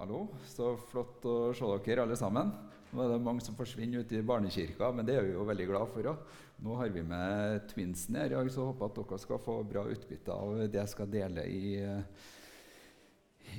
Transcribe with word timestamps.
Hallo, 0.00 0.22
så 0.48 0.70
flott 0.88 1.24
å 1.28 1.52
se 1.52 1.66
dere 1.84 2.06
alle 2.06 2.16
sammen. 2.16 2.48
Nå 2.92 3.02
er 3.04 3.10
det 3.12 3.24
mange 3.26 3.42
som 3.44 3.56
forsvinner 3.58 4.00
ute 4.00 4.16
i 4.16 4.24
barnekirka, 4.24 4.88
men 4.96 5.04
det 5.04 5.18
er 5.18 5.26
vi 5.26 5.34
jo 5.34 5.44
veldig 5.44 5.66
glad 5.68 5.90
for 5.92 6.08
Også. 6.08 6.38
Nå 6.64 6.78
har 6.78 6.88
vi 6.94 7.02
med 7.04 7.66
twinsen 7.68 8.16
her 8.16 8.32
og 8.38 8.48
jeg 8.48 8.56
håper 8.56 8.88
at 8.88 8.96
dere 8.96 9.18
skal 9.20 9.42
få 9.44 9.58
bra 9.68 9.82
utbytte 9.92 10.32
av 10.32 10.62
det 10.62 10.80
jeg 10.80 10.92
skal 10.94 11.12
dele 11.12 11.44
i, 11.44 11.74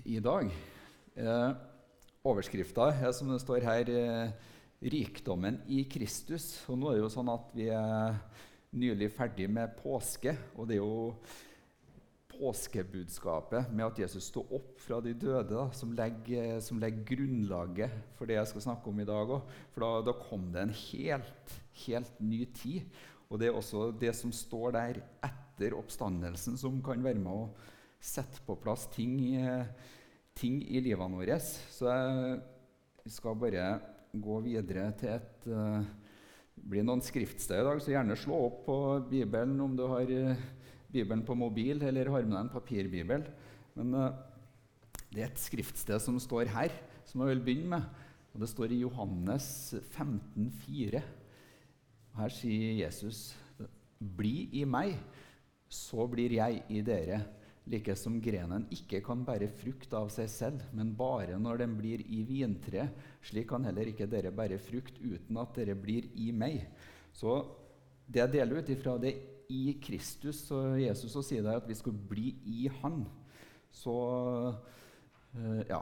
i 0.09 0.17
dag. 0.25 0.49
Eh, 1.13 1.47
Overskrifta 2.25 2.89
er 2.95 3.13
som 3.13 3.29
det 3.29 3.41
står 3.43 3.69
her 3.69 3.93
eh, 3.93 4.51
'Rikdommen 4.81 5.61
i 5.69 5.85
Kristus'. 5.85 6.65
Og 6.65 6.81
nå 6.81 6.89
er 6.89 6.97
det 6.97 7.05
jo 7.05 7.13
sånn 7.13 7.29
at 7.29 7.53
vi 7.53 7.69
er 7.69 8.17
nylig 8.73 9.13
ferdig 9.13 9.51
med 9.53 9.77
påske, 9.83 10.33
og 10.57 10.65
det 10.65 10.79
er 10.79 10.81
jo 10.81 11.13
påskebudskapet 12.43 13.71
med 13.71 13.85
at 13.85 13.99
Jesus 14.03 14.27
sto 14.27 14.43
opp 14.51 14.75
fra 14.83 14.99
de 15.03 15.13
døde, 15.15 15.53
da, 15.53 15.69
som, 15.75 15.93
legger, 15.95 16.57
som, 16.63 16.79
legger, 16.81 17.05
grunnlaget 17.13 17.93
for 18.17 18.27
det 18.27 18.35
jeg 18.35 18.49
skal 18.51 18.65
snakke 18.65 18.91
om 18.91 18.99
i 18.99 19.07
dag 19.07 19.31
òg. 19.37 19.53
For 19.71 19.85
da, 19.85 19.91
da, 20.09 20.15
kom 20.25 20.49
det 20.51 20.65
en 20.65 20.75
helt, 20.81 21.55
helt 21.85 22.19
ny 22.19 22.43
tid. 22.57 22.99
Og 23.29 23.39
det 23.39 23.49
er 23.49 23.57
også 23.57 23.87
det 23.95 24.11
som 24.17 24.33
står 24.35 24.75
der 24.75 24.99
etter 25.23 25.77
oppstandelsen, 25.77 26.59
som 26.59 26.81
kan 26.83 27.03
være 27.05 27.21
med 27.21 27.31
å 27.31 27.47
sette 28.03 28.43
på 28.43 28.57
plass 28.59 28.89
ting, 28.91 29.15
ting 30.35 30.59
i 30.67 30.83
livene 30.83 31.23
våre. 31.23 31.39
Så 31.39 31.87
jeg 31.87 33.15
skal 33.15 33.39
bare 33.39 33.67
gå 34.13 34.39
videre 34.43 34.89
til 34.99 35.15
et 35.15 35.51
det 36.53 36.69
blir 36.69 36.85
noen 36.85 37.01
skriftsted 37.03 37.59
i 37.59 37.65
dag, 37.65 37.79
så 37.81 37.91
gjerne 37.91 38.15
slå 38.19 38.37
opp 38.45 38.59
på 38.67 38.75
Bibelen 39.09 39.57
om 39.63 39.73
du 39.75 39.87
har 39.89 40.05
uh, 40.05 40.43
Bibelen 40.93 41.25
på 41.25 41.35
mobil 41.37 41.81
eller 41.81 42.11
har 42.13 42.23
med 42.27 42.35
deg 42.35 42.43
en 42.45 42.53
papirbibel. 42.53 43.25
Men 43.77 43.97
uh, 43.97 44.13
det 45.13 45.23
er 45.23 45.31
et 45.31 45.41
skriftsted 45.41 46.01
som 46.01 46.19
står 46.21 46.51
her, 46.53 46.73
som 47.09 47.23
jeg 47.23 47.33
vil 47.33 47.45
begynne 47.45 47.75
med. 47.75 48.01
Og 48.33 48.41
Det 48.41 48.49
står 48.49 48.73
i 48.73 48.81
Johannes 48.81 49.47
15, 49.93 50.49
15,4. 50.65 51.03
Her 52.13 52.33
sier 52.33 52.75
Jesus.: 52.83 53.33
Bli 53.97 54.49
i 54.59 54.65
meg, 54.65 54.97
så 55.69 56.05
blir 56.09 56.35
jeg 56.37 56.61
i 56.69 56.81
dere. 56.85 57.23
Like 57.69 57.95
som 57.95 58.17
grenen 58.19 58.65
ikke 58.75 58.99
kan 59.05 59.21
bære 59.23 59.47
frukt 59.47 59.93
av 59.95 60.09
seg 60.11 60.27
selv, 60.29 60.63
men 60.75 60.91
bare 60.99 61.37
når 61.39 61.61
den 61.61 61.77
blir 61.77 62.01
i 62.03 62.19
vintreet, 62.27 62.91
slik 63.23 63.47
kan 63.53 63.63
heller 63.63 63.87
ikke 63.87 64.09
dere 64.11 64.33
bære 64.35 64.57
frukt 64.59 64.97
uten 64.99 65.39
at 65.39 65.55
dere 65.55 65.77
blir 65.79 66.09
i 66.19 66.33
meg. 66.35 66.65
Så 67.15 67.37
det 68.03 68.19
jeg 68.19 68.33
deler 68.33 68.59
ut 68.59 68.73
ifra 68.73 68.97
det 68.99 69.13
i 69.51 69.75
Kristus 69.83 70.45
og 70.53 70.77
Jesus 70.81 71.15
og 71.19 71.25
sier 71.27 71.43
det 71.45 71.57
at 71.57 71.67
vi 71.67 71.75
skal 71.77 71.95
bli 72.09 72.33
i 72.45 72.69
Han. 72.81 73.03
Så 73.73 73.93
uh, 74.53 75.61
ja. 75.69 75.81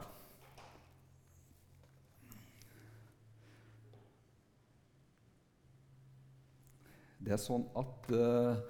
Det 7.21 7.35
er 7.35 7.41
sånn 7.41 7.67
at 7.77 8.07
uh, 8.17 8.61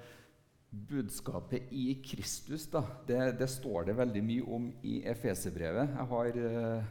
budskapet 0.71 1.71
i 1.71 1.93
Kristus, 2.03 2.65
da, 2.71 2.81
det, 3.07 3.19
det, 3.39 3.47
står 3.51 3.87
det 3.87 3.95
veldig 3.99 4.23
mye 4.27 4.47
om 4.57 4.67
i 4.87 4.99
Efeserbrevet. 5.07 5.93
Jeg 5.95 6.09
har 6.11 6.41
uh, 6.41 6.89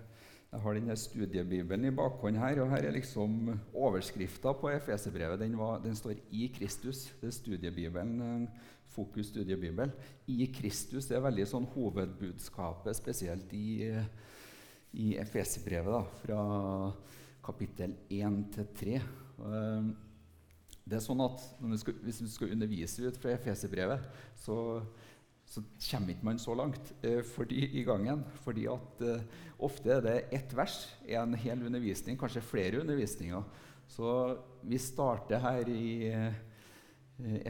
jeg 0.51 0.63
har 0.65 0.75
denne 0.75 0.97
studiebibelen 0.99 1.87
i 1.87 1.95
bakhånd 1.95 2.39
her, 2.41 2.59
og 2.63 2.73
her 2.73 2.89
er 2.89 2.95
liksom 2.97 3.53
overskrifta 3.71 4.51
på 4.59 4.73
Efeserbrevet. 4.73 5.39
Den, 5.39 5.55
den, 5.85 5.95
står 5.97 6.19
'I 6.31 6.51
Kristus'. 6.57 7.07
Det 7.21 7.29
er 7.29 7.37
studiebibelen, 7.37 8.49
Fokus 8.91 9.27
studiebibel. 9.31 9.93
I 10.27 10.51
Kristus 10.51 11.07
det 11.07 11.17
er 11.17 11.23
veldig 11.23 11.47
sånn 11.47 11.69
hovedbudskapet, 11.71 12.97
spesielt 12.99 13.53
i, 13.55 13.87
i 14.93 15.15
Efeserbrevet, 15.23 16.19
fra 16.25 16.43
kapittel 17.47 17.95
1 18.11 18.41
til 18.57 18.67
3. 18.81 18.97
Ehm, 19.47 19.93
det 20.83 20.99
er 20.99 21.05
sånn 21.05 21.23
at 21.23 21.45
vi 21.63 21.79
skal, 21.79 21.95
Hvis 22.03 22.23
vi 22.25 22.29
skal 22.29 22.53
undervise 22.57 23.07
ut 23.07 23.23
fra 23.23 23.37
Efeserbrevet, 23.37 24.11
så 24.35 24.83
så 25.51 25.63
kommer 25.83 26.15
ikke 26.15 26.27
man 26.29 26.39
så 26.39 26.55
langt 26.55 26.93
eh, 27.03 27.25
fordi, 27.27 27.65
i 27.81 27.83
gangen. 27.87 28.23
Fordi 28.45 28.69
at 28.71 29.03
eh, 29.03 29.25
ofte 29.67 29.97
er 29.97 30.05
det 30.05 30.15
ett 30.37 30.55
vers 30.55 30.85
i 31.09 31.17
en 31.19 31.35
hel 31.35 31.65
undervisning, 31.67 32.19
kanskje 32.19 32.45
flere 32.45 32.85
undervisninger. 32.85 33.43
Så 33.91 34.13
vi 34.63 34.79
starter 34.79 35.43
her 35.43 35.73
i 35.75 35.91
eh, 36.07 36.39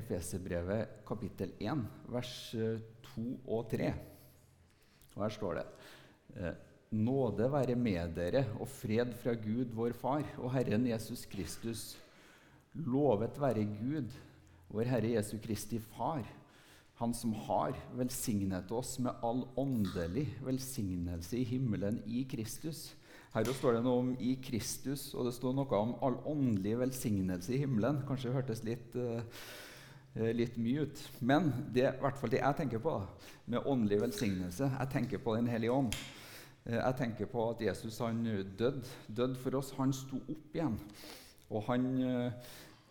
Efeserbrevet 0.00 1.04
kapittel 1.06 1.52
1, 1.60 1.84
vers 2.08 2.32
2 2.54 3.26
eh, 3.26 3.36
og 3.44 3.68
3. 3.74 3.92
Og 5.12 5.22
her 5.26 5.36
står 5.36 5.60
det 5.60 5.68
eh, 6.40 6.66
Nåde 6.90 7.46
være 7.52 7.76
med 7.78 8.16
dere 8.16 8.46
og 8.56 8.66
fred 8.66 9.12
fra 9.20 9.36
Gud, 9.38 9.76
vår 9.76 9.92
Far, 9.94 10.24
og 10.40 10.50
Herren 10.56 10.88
Jesus 10.88 11.28
Kristus. 11.30 11.84
Lovet 12.72 13.36
være 13.38 13.68
Gud, 13.76 14.10
vår 14.72 14.88
Herre 14.88 15.12
Jesu 15.18 15.36
Kristi 15.44 15.78
Far 15.92 16.24
han 17.00 17.14
som 17.16 17.32
har 17.46 17.72
velsignet 17.96 18.70
oss 18.76 18.98
med 19.00 19.16
all 19.24 19.46
åndelig 19.56 20.26
velsignelse 20.44 21.38
i 21.38 21.46
himmelen 21.48 22.02
i 22.04 22.26
Kristus. 22.28 22.90
Her 23.32 23.46
står 23.46 23.78
det 23.78 23.84
noe 23.86 24.02
om 24.02 24.10
'i 24.20 24.34
Kristus', 24.42 25.14
og 25.14 25.24
det 25.24 25.32
står 25.34 25.54
noe 25.56 25.78
om 25.78 25.94
all 26.02 26.18
åndelig 26.28 26.74
velsignelse 26.78 27.54
i 27.54 27.60
himmelen. 27.62 28.02
Kanskje 28.06 28.28
det 28.28 28.34
hørtes 28.34 28.64
litt, 28.64 28.96
uh, 28.96 29.22
litt 30.34 30.58
mye 30.58 30.82
ut. 30.82 31.08
Men 31.20 31.52
det 31.72 31.84
er 31.84 31.94
i 31.94 32.00
hvert 32.02 32.18
fall 32.18 32.30
det 32.30 32.42
jeg 32.42 32.56
tenker 32.56 32.78
på 32.78 32.96
med 33.46 33.64
åndelig 33.64 34.00
velsignelse. 34.00 34.68
Jeg 34.78 34.90
tenker 34.92 35.18
på 35.18 35.36
Den 35.36 35.46
hellige 35.46 35.72
ånd. 35.72 35.94
Uh, 36.66 36.74
jeg 36.74 36.96
tenker 36.98 37.26
på 37.26 37.50
at 37.50 37.60
Jesus 37.60 37.98
han 37.98 38.24
døde 38.58 38.84
død 39.08 39.36
for 39.36 39.56
oss. 39.56 39.72
Han 39.78 39.92
sto 39.92 40.16
opp 40.16 40.54
igjen. 40.54 40.76
Og 41.50 41.62
han, 41.62 41.86
uh, 42.02 42.32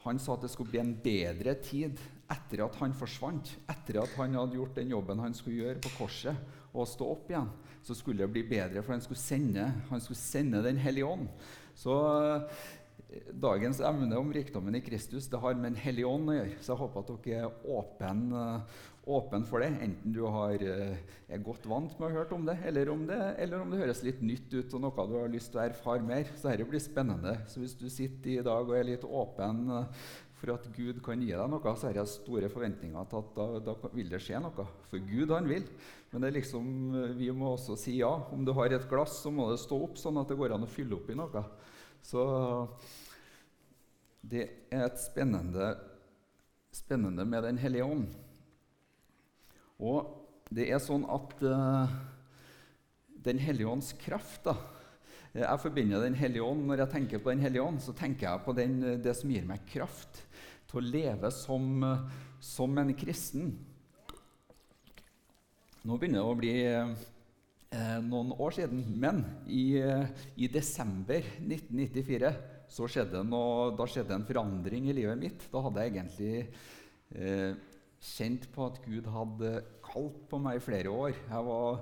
han 0.05 0.19
sa 0.21 0.35
at 0.35 0.45
det 0.45 0.51
skulle 0.53 0.71
bli 0.71 0.81
en 0.81 0.95
bedre 1.03 1.55
tid 1.63 1.99
etter 2.29 2.63
at 2.63 2.77
han 2.79 2.93
forsvant, 2.95 3.51
etter 3.71 3.99
at 4.03 4.15
han 4.19 4.37
hadde 4.37 4.59
gjort 4.59 4.77
den 4.77 4.93
jobben 4.93 5.21
han 5.23 5.35
skulle 5.35 5.63
gjøre 5.63 5.81
på 5.83 5.93
korset, 5.97 6.57
og 6.69 6.87
stå 6.87 7.07
opp 7.15 7.31
igjen, 7.31 7.49
så 7.83 7.95
skulle 7.97 8.21
det 8.21 8.33
bli 8.33 8.43
bedre, 8.47 8.83
for 8.83 8.93
han 8.93 9.01
skulle 9.03 9.21
sende, 9.21 9.65
han 9.89 10.03
skulle 10.03 10.19
sende 10.19 10.61
Den 10.61 10.77
hellige 10.77 11.07
ånd. 11.07 11.25
Så 11.73 11.95
eh, 12.29 12.61
dagens 13.33 13.79
emne 13.81 14.19
om 14.19 14.29
rikdommen 14.33 14.77
i 14.77 14.83
Kristus 14.85 15.27
det 15.31 15.41
har 15.41 15.57
med 15.57 15.73
Den 15.73 15.81
hellige 15.81 16.07
ånd 16.07 16.29
å 16.29 16.37
gjøre. 16.37 16.59
Så 16.61 16.73
jeg 16.73 16.81
håper 16.83 17.01
at 17.01 17.25
dere 17.25 17.47
er 17.47 17.73
åpne 17.79 18.43
åpen 19.09 19.43
for 19.47 19.63
det, 19.63 19.71
enten 19.81 20.13
du 20.13 20.21
har, 20.29 20.61
eh, 20.61 21.01
er 21.29 21.43
godt 21.45 21.65
vant 21.69 21.95
med 21.97 22.07
å 22.07 22.11
ha 22.11 22.21
hørt 22.21 22.31
om 22.35 22.45
det 22.45 22.57
eller, 22.69 22.89
om 22.93 23.05
det, 23.09 23.19
eller 23.41 23.63
om 23.63 23.73
det 23.73 23.81
høres 23.81 24.03
litt 24.05 24.21
nytt 24.21 24.53
ut 24.53 24.73
og 24.77 24.83
noe 24.85 25.07
du 25.09 25.15
har 25.17 25.31
lyst 25.33 25.51
til 25.53 25.61
å 25.61 25.65
erfare 25.65 26.05
mer. 26.05 26.29
Så 26.35 26.49
dette 26.49 26.67
blir 26.69 26.83
spennende. 26.83 27.35
Så 27.49 27.63
hvis 27.63 27.77
du 27.77 27.87
sitter 27.89 28.37
i 28.37 28.45
dag 28.45 28.63
og 28.63 28.77
er 28.77 28.89
litt 28.91 29.05
åpen 29.05 29.65
for 30.39 30.53
at 30.53 30.67
Gud 30.75 31.01
kan 31.03 31.19
gi 31.19 31.33
deg 31.33 31.51
noe, 31.51 31.73
så 31.75 31.89
har 31.89 31.99
jeg 31.99 32.11
store 32.13 32.49
forventninger 32.51 33.09
til 33.11 33.19
at 33.19 33.33
da, 33.35 33.47
da, 33.65 33.91
vil 33.91 34.11
det 34.11 34.21
skje 34.23 34.39
noe. 34.43 34.65
For 34.91 35.03
Gud, 35.03 35.33
han 35.35 35.49
vil. 35.49 35.65
Men 36.13 36.29
liksom, 36.33 36.69
vi 37.17 37.27
må 37.35 37.53
også 37.53 37.75
si 37.79 37.97
ja. 37.99 38.11
Om 38.31 38.45
du 38.47 38.53
har 38.55 38.71
et 38.73 38.87
glass, 38.89 39.19
så 39.23 39.33
må 39.33 39.49
det 39.51 39.59
stå 39.61 39.81
opp, 39.89 39.99
sånn 39.99 40.21
at 40.21 40.31
det 40.31 40.39
går 40.39 40.55
an 40.55 40.65
å 40.65 40.71
fylle 40.71 40.95
opp 40.95 41.11
i 41.11 41.17
noe. 41.19 41.43
Så 42.05 42.23
det 44.21 44.47
er 44.71 44.87
et 44.87 44.99
spennende, 45.01 45.73
spennende 46.75 47.27
med 47.27 47.43
Den 47.43 47.59
hellige 47.59 47.87
ånd. 47.87 48.09
Og 49.79 50.51
det 50.51 50.67
er 50.69 50.81
sånn 50.83 51.05
at 51.07 51.33
uh, 51.45 51.91
Den 53.23 53.39
hellige 53.39 53.69
ånds 53.69 53.93
kraft 54.01 54.47
da, 54.47 54.55
jeg 55.35 55.61
forbinder 55.61 56.01
Den 56.01 56.17
hellige 56.17 56.43
ånd. 56.43 56.65
Når 56.67 56.83
jeg 56.83 56.93
tenker 56.95 57.21
på 57.21 57.33
Den 57.33 57.43
hellige 57.45 57.63
ånd, 57.63 57.81
så 57.83 57.93
tenker 57.93 58.27
jeg 58.27 58.45
på 58.45 58.55
den, 58.57 58.79
det 59.03 59.13
som 59.17 59.29
gir 59.31 59.45
meg 59.47 59.67
kraft 59.69 60.23
til 60.69 60.81
å 60.81 60.85
leve 60.85 61.31
som, 61.33 61.83
som 62.41 62.77
en 62.81 62.93
kristen. 62.97 63.51
Nå 65.85 65.97
begynner 65.97 66.19
det 66.19 66.27
å 66.27 66.37
bli 66.37 66.53
eh, 66.67 67.99
noen 68.05 68.33
år 68.35 68.57
siden, 68.57 68.83
men 68.99 69.23
i, 69.47 69.79
i, 69.79 70.49
desember 70.51 71.23
1994 71.39 72.33
så 72.69 72.89
skjedde 72.91 73.23
noe, 73.25 73.71
da 73.77 73.87
skjedde 73.89 74.17
en 74.17 74.27
forandring 74.27 74.89
i 74.89 74.97
livet 74.97 75.17
mitt. 75.21 75.47
Da 75.53 75.63
hadde 75.65 75.85
jeg 75.85 75.95
egentlig 75.95 76.33
eh, 77.15 77.53
kjent 78.11 78.49
på 78.53 78.67
at 78.69 78.81
Gud 78.85 79.09
hadde 79.13 79.53
kalt 79.89 80.21
på 80.29 80.39
meg 80.41 80.59
i 80.59 80.63
flere 80.63 80.93
år. 80.93 81.17
Jeg 81.17 81.47
var 81.49 81.81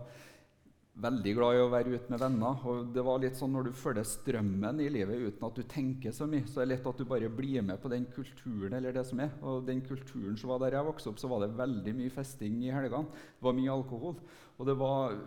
veldig 0.97 1.33
glad 1.37 1.55
i 1.55 1.61
å 1.61 1.69
være 1.69 1.93
ute 1.93 2.11
med 2.11 2.21
venner. 2.21 2.63
og 2.65 2.87
det 2.93 3.03
var 3.05 3.19
litt 3.21 3.37
sånn 3.37 3.51
Når 3.53 3.67
du 3.67 3.71
følger 3.77 4.07
strømmen 4.07 4.79
i 4.81 4.89
livet 4.89 5.27
uten 5.27 5.45
at 5.47 5.59
du 5.59 5.63
tenker 5.63 6.11
så 6.11 6.25
mye, 6.29 6.47
så 6.47 6.61
er 6.61 6.65
det 6.65 6.77
lett 6.77 6.89
at 6.89 6.97
du 6.97 7.05
bare 7.05 7.29
blir 7.29 7.61
med 7.61 7.81
på 7.81 7.89
den 7.89 8.05
kulturen. 8.05 8.73
eller 8.73 8.93
det 8.93 9.05
som 9.05 9.19
er. 9.19 9.29
Og 9.41 9.65
den 9.65 9.81
kulturen 9.81 10.37
som 10.37 10.49
var 10.49 10.59
der 10.59 10.77
jeg 10.77 10.85
vokste 10.85 11.09
opp, 11.09 11.19
så 11.19 11.27
var 11.27 11.45
det 11.45 11.57
veldig 11.57 11.93
mye 11.95 12.09
festing 12.09 12.63
i 12.63 12.73
helgene. 12.73 13.05
Det 13.05 13.45
var 13.45 13.53
mye 13.53 13.71
alkohol. 13.71 14.17
Og 14.57 14.65
det 14.65 14.77
var... 14.79 15.21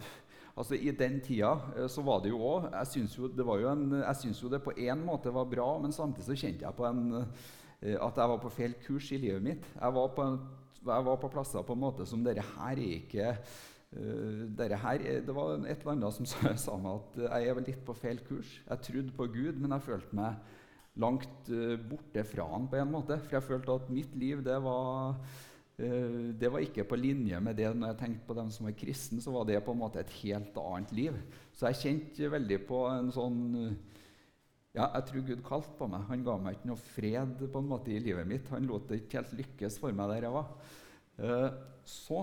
Altså, 0.57 0.75
I 0.75 0.91
den 0.91 1.21
tida 1.21 1.53
eh, 1.77 1.87
så 1.89 2.03
var 2.03 2.21
det 2.21 2.33
jo 2.33 2.41
òg 2.43 2.73
Jeg 2.73 2.87
syns 2.91 3.17
jo, 3.17 3.29
jo, 3.31 4.43
jo 4.43 4.49
det 4.51 4.63
på 4.65 4.75
en 4.77 5.05
måte 5.07 5.33
var 5.33 5.47
bra, 5.47 5.79
men 5.79 5.93
samtidig 5.93 6.27
så 6.27 6.37
kjente 6.37 6.67
jeg 6.67 6.75
på 6.77 6.85
en, 6.85 7.25
eh, 7.81 7.95
at 7.95 8.19
jeg 8.19 8.29
var 8.29 8.41
på 8.43 8.51
feil 8.51 8.75
kurs 8.83 9.13
i 9.13 9.21
livet 9.23 9.43
mitt. 9.43 9.65
Jeg 9.77 9.95
var 9.95 10.11
på, 10.17 10.27
jeg 10.81 11.07
var 11.07 11.19
på 11.21 11.31
plasser 11.33 11.67
på 11.67 11.77
en 11.77 11.83
måte 11.83 12.07
som 12.09 12.23
dette 12.25 12.45
her 12.55 12.79
er 12.79 12.95
ikke 12.97 13.35
uh, 13.97 14.79
her, 14.85 15.05
det 15.27 15.35
var 15.35 15.59
et 15.59 15.83
eller 15.83 15.93
annet 15.93 16.17
som 16.17 16.29
sa, 16.29 16.79
meg 16.85 16.97
at 16.97 17.21
jeg 17.27 17.53
er 17.53 17.63
litt 17.67 17.85
på 17.87 17.97
feil 17.97 18.23
kurs. 18.27 18.57
Jeg 18.65 18.87
trodde 18.87 19.17
på 19.17 19.29
Gud, 19.35 19.61
men 19.61 19.77
jeg 19.77 19.87
følte 19.89 20.17
meg 20.17 20.57
langt 21.01 21.53
uh, 21.53 21.77
borte 21.91 22.25
fra 22.29 22.49
han 22.55 22.69
på 22.71 22.81
en 22.81 22.93
måte. 22.93 23.21
For 23.25 23.39
jeg 23.39 23.49
følte 23.51 23.77
at 23.77 23.93
mitt 23.93 24.17
liv 24.19 24.43
det 24.47 24.57
var, 24.65 25.21
uh, 25.83 26.27
det 26.41 26.53
var 26.53 26.65
ikke 26.65 26.89
på 26.89 26.99
linje 27.01 27.41
med 27.45 27.61
det 27.61 27.71
når 27.75 27.93
jeg 27.93 28.01
tenkte 28.05 28.29
på 28.31 28.39
dem 28.41 28.51
som 28.55 28.71
var 28.71 28.79
kristne, 28.79 29.21
så 29.21 29.35
var 29.37 29.49
det 29.51 29.61
på 29.67 29.77
en 29.77 29.83
måte 29.85 30.01
et 30.01 30.19
helt 30.23 30.57
annet 30.65 30.97
liv. 30.97 31.21
Så 31.53 31.69
jeg 31.69 31.83
kjente 31.85 32.35
veldig 32.39 32.63
på 32.71 32.85
en 32.89 33.13
sånn 33.15 33.41
ja, 34.77 34.87
jeg 34.87 35.07
tror 35.09 35.27
Gud 35.27 35.43
kalte 35.47 35.75
på 35.79 35.89
meg. 35.91 36.07
Han 36.13 36.23
ga 36.27 36.37
meg 36.39 36.59
ikke 36.59 36.71
noe 36.71 36.85
fred 36.85 37.43
på 37.43 37.63
en 37.63 37.71
måte 37.73 37.91
i 37.91 37.99
livet 38.03 38.29
mitt. 38.29 38.53
Han 38.55 38.69
lot 38.71 38.87
det 38.91 39.03
ikke 39.03 39.21
helt 39.21 39.37
lykkes 39.43 39.81
for 39.83 39.97
meg 39.97 40.13
der 40.13 40.29
jeg 40.29 40.37
var. 40.37 41.59
Så 41.91 42.23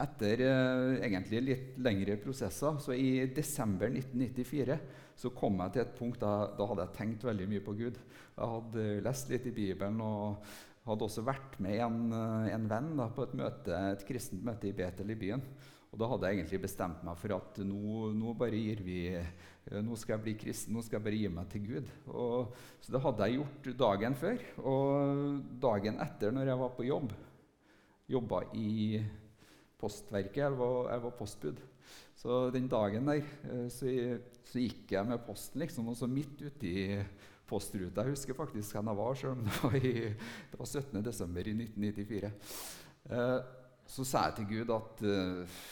etter 0.00 0.42
eh, 0.46 0.94
egentlig 1.06 1.42
litt 1.44 1.78
lengre 1.84 2.16
prosesser, 2.20 2.78
så 2.80 2.96
i 2.96 3.26
desember 3.36 3.90
1994 3.92 4.78
så 5.20 5.32
kom 5.36 5.60
jeg 5.60 5.74
til 5.74 5.82
et 5.84 5.94
punkt 5.98 6.22
da, 6.22 6.32
da 6.56 6.66
hadde 6.70 6.86
jeg 6.86 6.96
tenkt 6.96 7.26
veldig 7.28 7.48
mye 7.50 7.64
på 7.64 7.76
Gud. 7.76 7.98
Jeg 8.00 8.52
hadde 8.54 8.86
lest 9.04 9.32
litt 9.32 9.48
i 9.50 9.54
Bibelen 9.56 10.00
og 10.04 10.46
hadde 10.86 11.04
også 11.06 11.24
vært 11.26 11.58
med 11.60 11.82
en, 11.84 12.00
eh, 12.16 12.54
en 12.54 12.70
venn 12.70 12.94
da, 12.96 13.10
på 13.12 13.26
et, 13.26 13.36
møte, 13.42 13.82
et 13.92 14.06
kristent 14.08 14.44
møte 14.46 14.70
i 14.70 14.74
Betel 14.76 15.12
i 15.12 15.18
byen. 15.20 15.44
Og 15.90 15.98
da 15.98 16.06
hadde 16.06 16.28
jeg 16.28 16.38
egentlig 16.38 16.62
bestemt 16.62 17.00
meg 17.04 17.18
for 17.18 17.34
at 17.34 17.60
nå, 17.66 18.10
nå, 18.16 18.34
bare 18.38 18.58
gir 18.58 18.80
vi, 18.86 19.00
eh, 19.18 19.32
nå 19.70 19.96
skal 19.98 20.16
jeg 20.16 20.24
bli 20.24 20.34
kristen, 20.40 20.74
nå 20.74 20.82
skal 20.82 20.98
jeg 20.98 21.06
bare 21.06 21.18
gi 21.20 21.30
meg 21.30 21.50
til 21.52 21.64
Gud. 21.68 21.90
Og, 22.10 22.54
så 22.82 22.94
det 22.94 23.02
hadde 23.04 23.28
jeg 23.28 23.38
gjort 23.38 23.68
dagen 23.84 24.16
før. 24.18 24.44
Og 24.66 25.40
dagen 25.62 26.00
etter, 26.02 26.34
når 26.34 26.50
jeg 26.50 26.62
var 26.64 26.72
på 26.76 26.86
jobb, 26.88 27.14
jobba 28.10 28.44
i 28.58 28.70
Postverket. 29.80 30.42
Jeg 30.42 30.58
var, 30.58 30.90
jeg 30.92 31.02
var, 31.02 31.12
postbud. 31.16 31.60
Så 32.20 32.40
den 32.52 32.68
dagen 32.68 33.06
der 33.08 33.22
eh, 33.24 33.68
så, 33.72 33.88
så 34.44 34.60
gikk 34.60 34.92
jeg 34.92 35.08
med 35.08 35.22
posten, 35.24 35.62
liksom, 35.62 35.88
og 35.88 35.96
så 35.96 36.08
midt 36.10 36.42
uti 36.44 36.74
postruta 37.50 38.04
Jeg 38.04 38.14
husker 38.14 38.36
faktisk 38.36 38.76
hvor 38.76 38.84
jeg 38.90 38.98
var, 38.98 39.14
selv 39.18 39.32
om 39.32 39.46
det 39.46 39.56
var, 39.62 40.58
var 40.58 40.68
17. 40.68 41.04
desember 41.04 41.48
i 41.48 41.54
1994. 41.56 42.30
Eh, 43.10 43.38
så 43.90 44.06
sa 44.06 44.26
jeg 44.28 44.36
til 44.38 44.50
Gud 44.52 44.74
at 44.76 45.02
eh, 45.08 45.64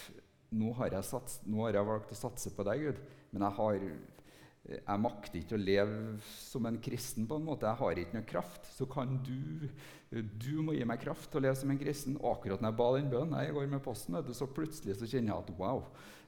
nå, 0.50 0.72
har 0.78 1.00
sats, 1.04 1.40
nå, 1.46 1.64
har 1.66 1.78
jeg 1.78 1.90
valgt 1.90 2.14
å 2.14 2.22
satse 2.22 2.52
på 2.54 2.66
deg, 2.68 2.86
Gud, 2.88 3.02
men 3.32 3.44
jeg 3.46 3.60
har 3.60 3.90
jeg 4.68 5.00
makter 5.00 5.38
ikke 5.38 5.56
å 5.56 5.60
leve 5.62 5.98
som 6.28 6.66
en 6.68 6.76
kristen. 6.82 7.24
på 7.26 7.38
en 7.38 7.46
måte. 7.46 7.64
Jeg 7.64 7.80
har 7.80 7.98
ikke 7.98 8.18
noe 8.18 8.28
kraft. 8.28 8.66
Så 8.76 8.84
kan 8.90 9.14
du 9.24 9.70
du 10.10 10.62
må 10.64 10.72
gi 10.72 10.84
meg 10.88 11.02
kraft 11.02 11.28
til 11.28 11.40
å 11.40 11.44
leve 11.44 11.58
som 11.60 11.72
en 11.72 11.80
kristen. 11.80 12.16
Og 12.20 12.30
akkurat 12.34 12.62
når 12.62 12.70
jeg 12.70 12.78
ba 12.80 12.88
den 12.96 13.10
bønnen, 13.12 13.40
jeg 13.44 13.56
går 13.56 13.70
med 13.72 13.84
posten, 13.84 14.16
så 14.32 14.48
plutselig 14.48 14.96
så 14.98 15.08
kjenner 15.08 15.34
jeg 15.34 15.44
at 15.44 15.54
wow, 15.60 15.82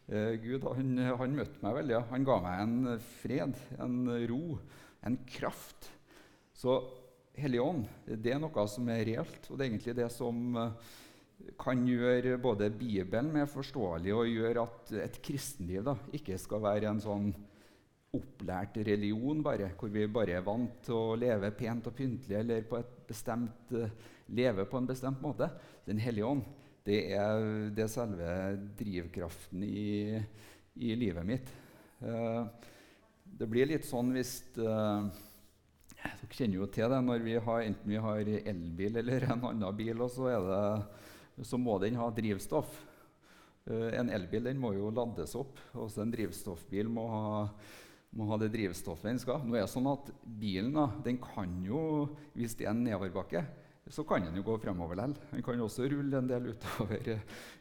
eh, 0.08 0.34
Gud 0.42 0.66
han, 0.68 0.96
han, 1.20 1.36
møtte 1.36 1.64
meg 1.64 1.78
veldig. 1.80 2.00
Han 2.12 2.26
ga 2.28 2.38
meg 2.44 2.64
en 2.64 3.04
fred, 3.20 3.60
en 3.80 4.00
ro, 4.30 4.58
en 5.06 5.20
kraft. 5.28 5.90
Så 6.56 6.80
Hellige 7.40 7.64
Ånd, 7.64 7.86
det 8.20 8.34
er 8.34 8.40
noe 8.42 8.66
som 8.68 8.88
er 8.92 9.06
reelt, 9.08 9.46
og 9.48 9.56
det 9.56 9.64
er 9.64 9.70
egentlig 9.70 9.96
det 9.96 10.10
som 10.12 10.60
eh, 10.60 10.90
kan 11.60 11.84
gjøre 11.86 12.38
både 12.40 12.70
Bibelen 12.72 13.30
mer 13.34 13.48
forståelig 13.50 14.12
og 14.16 14.28
gjøre 14.30 14.64
at 14.64 14.92
et 15.06 15.20
kristenliv 15.24 15.84
da, 15.86 15.96
ikke 16.16 16.38
skal 16.40 16.62
være 16.64 16.90
en 16.90 17.02
sånn 17.02 17.30
opplært 18.16 18.80
religion, 18.88 19.42
bare, 19.44 19.70
hvor 19.78 19.90
vi 19.92 20.06
bare 20.10 20.38
er 20.38 20.46
vant 20.46 20.80
til 20.86 20.96
å 20.96 21.18
leve 21.18 21.52
pent 21.54 21.86
og 21.86 21.94
pyntelig 21.94 22.40
eller 22.40 22.64
på 22.66 22.80
et 22.80 22.96
bestemt, 23.06 23.70
uh, 23.76 23.86
leve 24.34 24.66
på 24.66 24.80
en 24.80 24.88
bestemt 24.88 25.22
måte. 25.22 25.50
Den 25.86 26.00
hellige 26.02 26.26
ånd 26.26 26.42
det 26.86 27.00
er, 27.14 27.44
det 27.76 27.86
selve 27.92 28.26
drivkraften 28.78 29.62
i, 29.62 30.18
i 30.80 30.94
livet 30.98 31.26
mitt. 31.28 31.52
Uh, 32.02 32.48
det 33.38 33.46
blir 33.50 33.68
litt 33.70 33.86
sånn 33.86 34.10
hvis 34.16 34.40
uh, 34.58 35.06
Dere 36.00 36.32
kjenner 36.32 36.62
jo 36.62 36.66
til 36.72 36.88
det 36.88 36.98
når 37.04 37.22
vi 37.26 37.34
har, 37.36 37.62
enten 37.62 37.92
vi 37.92 37.98
har 38.00 38.28
elbil 38.40 38.94
eller 39.02 39.26
en 39.34 39.42
annen 39.50 39.76
bil, 39.76 40.00
og 40.00 40.08
så, 40.14 40.30
er 40.32 40.46
det, 40.46 40.60
så 41.46 41.58
må 41.60 41.78
den 41.82 41.98
ha 42.00 42.10
drivstoff. 42.14 42.86
en 43.70 44.10
elbil 44.10 44.44
den 44.44 44.58
må 44.58 44.72
jo 44.74 44.90
lades 44.90 45.34
opp. 45.38 45.58
Også 45.74 46.02
en 46.02 46.10
drivstoffbil 46.10 46.88
må 46.88 47.06
ha 47.08 47.28
må 48.16 48.26
ha 48.30 48.38
det 48.40 48.50
drivstoffet 48.54 49.06
den 49.06 49.20
skal. 49.22 49.42
Nå 49.46 49.54
er 49.54 49.64
det 49.64 49.72
sånn 49.72 49.88
at 49.90 50.10
Bilen 50.24 50.74
da, 50.74 50.88
den 51.04 51.20
kan 51.22 51.52
jo, 51.62 52.08
hvis 52.34 52.56
det 52.58 52.66
er 52.66 52.72
en 52.72 52.84
nedoverbakke, 52.86 53.44
så 53.90 54.04
kan 54.06 54.24
den 54.26 54.38
jo 54.38 54.44
gå 54.46 54.56
fremover 54.62 54.98
likevel. 54.98 55.30
Den 55.32 55.44
kan 55.46 55.62
også 55.64 55.88
rulle 55.90 56.18
en 56.18 56.30
del 56.30 56.50
utover, 56.52 57.12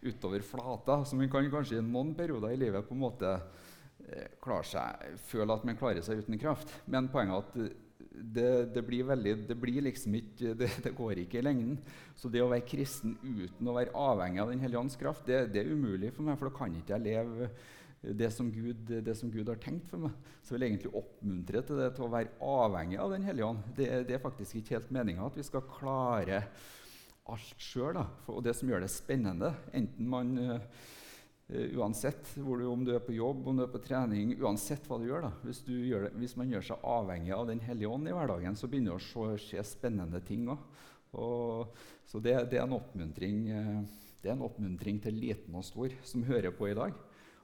utover 0.06 0.46
flata. 0.46 1.02
Så 1.06 1.18
man 1.18 1.30
kan 1.32 1.50
kanskje 1.54 1.80
i 1.80 1.86
noen 1.86 2.16
perioder 2.18 2.54
i 2.54 2.60
livet 2.60 2.86
på 2.86 2.98
en 2.98 3.04
måte 3.04 3.32
eh, 3.36 4.28
klare 4.42 4.68
seg, 4.68 5.06
føle 5.30 5.56
at 5.56 5.66
man 5.70 5.80
klarer 5.80 6.06
seg 6.06 6.24
uten 6.24 6.38
kraft. 6.42 6.74
Men 6.90 7.10
poenget 7.14 7.38
er 7.38 7.70
at 7.70 7.89
det, 8.20 8.74
det, 8.76 8.84
blir 8.86 9.08
veldig, 9.08 9.34
det, 9.50 9.58
blir 9.60 9.82
liksom 9.86 10.16
ikke, 10.20 10.54
det, 10.60 10.70
det, 10.84 10.94
går 10.98 11.24
ikke 11.24 11.40
i 11.40 11.46
lengden. 11.46 11.80
Så 12.20 12.32
det 12.32 12.44
å 12.44 12.52
være 12.52 12.68
kristen 12.68 13.18
uten 13.24 13.70
å 13.70 13.76
være 13.76 13.96
avhengig 13.96 14.44
av 14.44 14.54
Den 14.54 14.64
hellige 14.64 14.84
ånds 14.84 15.00
kraft, 15.00 15.26
det, 15.30 15.46
det, 15.54 15.64
er 15.64 15.74
umulig 15.74 16.14
for 16.16 16.28
meg, 16.28 16.40
for 16.40 16.50
da 16.50 16.58
kan 16.60 16.76
ikke 16.80 16.98
jeg 16.98 17.08
leve 17.08 17.50
det 18.00 18.30
som, 18.32 18.48
Gud, 18.52 18.92
det 19.04 19.16
som 19.20 19.32
Gud 19.32 19.50
har 19.52 19.60
tenkt 19.60 19.90
for 19.92 20.06
meg. 20.06 20.36
Så 20.42 20.54
jeg 20.54 20.60
vil 20.60 20.68
egentlig 20.70 20.94
oppmuntre 20.96 21.64
til 21.68 21.82
det 21.82 21.90
til 21.98 22.06
å 22.08 22.14
være 22.14 22.36
avhengig 22.48 23.00
av 23.04 23.16
Den 23.16 23.28
hellige 23.28 23.50
ånd. 23.50 23.66
Det, 23.76 23.90
er 24.08 24.24
faktisk 24.24 24.60
ikke 24.60 24.78
helt 24.78 24.94
meninga 24.96 25.28
at 25.28 25.40
vi 25.40 25.48
skal 25.48 25.68
klare 25.68 26.46
alt 27.30 27.62
sjøl. 27.62 28.00
Og 28.32 28.40
det 28.46 28.56
som 28.58 28.72
gjør 28.72 28.86
det 28.86 28.94
spennende, 28.94 29.52
enten 29.76 30.08
man 30.10 30.32
uh, 30.40 30.88
uansett 31.50 32.36
du, 32.36 32.66
om 32.70 32.84
du 32.86 32.92
er 32.94 33.02
på 33.02 33.16
jobb, 33.16 33.48
om 33.50 33.58
du 33.58 33.64
er 33.64 33.72
på 33.74 33.82
trening, 33.82 34.36
uansett 34.38 34.86
hva 34.86 35.00
du 35.02 35.08
gjør, 35.08 35.26
da, 35.26 35.32
hvis, 35.48 35.64
gjør 35.66 36.06
det, 36.06 36.12
hvis 36.22 36.36
man 36.38 36.52
gjør 36.54 36.68
seg 36.68 36.84
avhengig 36.86 37.34
av 37.34 37.48
Den 37.50 37.64
hellige 37.66 37.90
ånd 37.90 38.10
i 38.10 38.14
hverdagen, 38.14 38.58
så 38.60 38.70
begynner 38.70 38.94
det 38.94 39.24
å 39.26 39.40
skje 39.42 39.64
spennende 39.66 40.22
ting 40.26 40.46
òg. 40.54 40.62
Så 42.06 42.22
det, 42.22 42.36
det, 42.52 42.60
er 42.62 42.70
uh, 42.70 43.80
det 44.22 44.30
er 44.30 44.36
en 44.36 44.46
oppmuntring 44.46 45.00
til 45.02 45.18
liten 45.18 45.58
og 45.58 45.66
stor 45.66 45.94
som 46.06 46.28
hører 46.28 46.54
på 46.54 46.70
i 46.70 46.78
dag. 46.78 46.94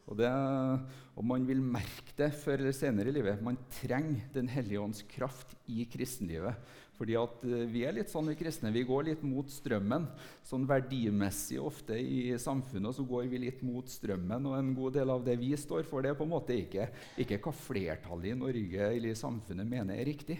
Og, 0.05 0.21
og, 0.21 1.23
man 1.25 1.47
vil 1.49 1.63
merke 1.65 2.13
det 2.19 2.29
før 2.37 2.61
eller 2.61 2.75
senere 2.77 3.09
i 3.09 3.15
livet. 3.15 3.41
Man 3.41 3.57
trenger 3.73 4.27
Den 4.35 4.51
hellige 4.53 4.83
ånds 4.83 5.01
kraft 5.09 5.55
i 5.65 5.87
kristenlivet. 5.89 6.53
Fordi 6.95 7.15
at 7.19 7.42
uh, 7.44 7.63
Vi 7.71 7.83
er 7.88 7.95
litt 7.97 8.12
sånn 8.12 8.30
vi 8.31 8.38
kristne, 8.39 8.71
vi 8.74 8.86
går 8.88 9.09
litt 9.09 9.24
mot 9.25 9.50
strømmen. 9.51 10.07
Sånn 10.47 10.68
Verdimessig 10.69 11.59
ofte 11.62 11.97
i 12.00 12.36
samfunnet 12.42 12.97
så 12.97 13.06
går 13.07 13.27
vi 13.31 13.42
litt 13.45 13.63
mot 13.65 13.89
strømmen. 13.92 14.47
Og 14.50 14.57
en 14.57 14.71
god 14.77 14.95
del 15.00 15.12
av 15.13 15.25
det 15.25 15.38
vi 15.42 15.51
står 15.59 15.88
for, 15.89 16.03
det 16.03 16.13
er 16.13 16.19
på 16.19 16.27
en 16.27 16.33
måte 16.36 16.56
ikke, 16.57 16.88
ikke 17.21 17.42
hva 17.44 17.56
flertallet 17.56 18.31
i 18.31 18.39
Norge 18.39 18.89
eller 18.91 19.12
i 19.12 19.19
samfunnet 19.19 19.69
mener 19.69 20.00
er 20.00 20.08
riktig. 20.08 20.39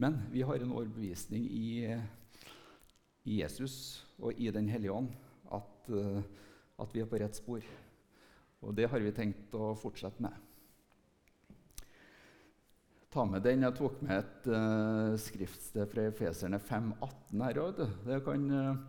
Men 0.00 0.18
vi 0.32 0.42
har 0.42 0.58
en 0.58 0.74
overbevisning 0.74 1.44
i, 1.46 1.68
i 3.30 3.38
Jesus 3.42 4.02
og 4.18 4.34
i 4.34 4.50
Den 4.54 4.66
hellige 4.72 4.94
ånd 4.94 5.12
at, 5.54 5.92
uh, 5.94 6.22
at 6.82 6.94
vi 6.94 7.04
er 7.04 7.10
på 7.10 7.22
rett 7.22 7.38
spor. 7.38 7.62
Og 8.64 8.74
det 8.74 8.88
har 8.90 9.02
vi 9.04 9.12
tenkt 9.14 9.54
å 9.54 9.74
fortsette 9.78 10.24
med. 10.24 10.34
Ta 13.14 13.22
med 13.30 13.44
den. 13.46 13.62
Jeg 13.62 13.76
tok 13.78 14.00
med 14.02 14.16
et 14.16 14.46
uh, 14.50 15.14
skriftsted 15.22 15.86
fra 15.86 16.08
Efeserne 16.08 16.58
5,18 16.58 17.42
her 17.44 17.60
òg. 17.62 17.82
Uh, 18.10 18.80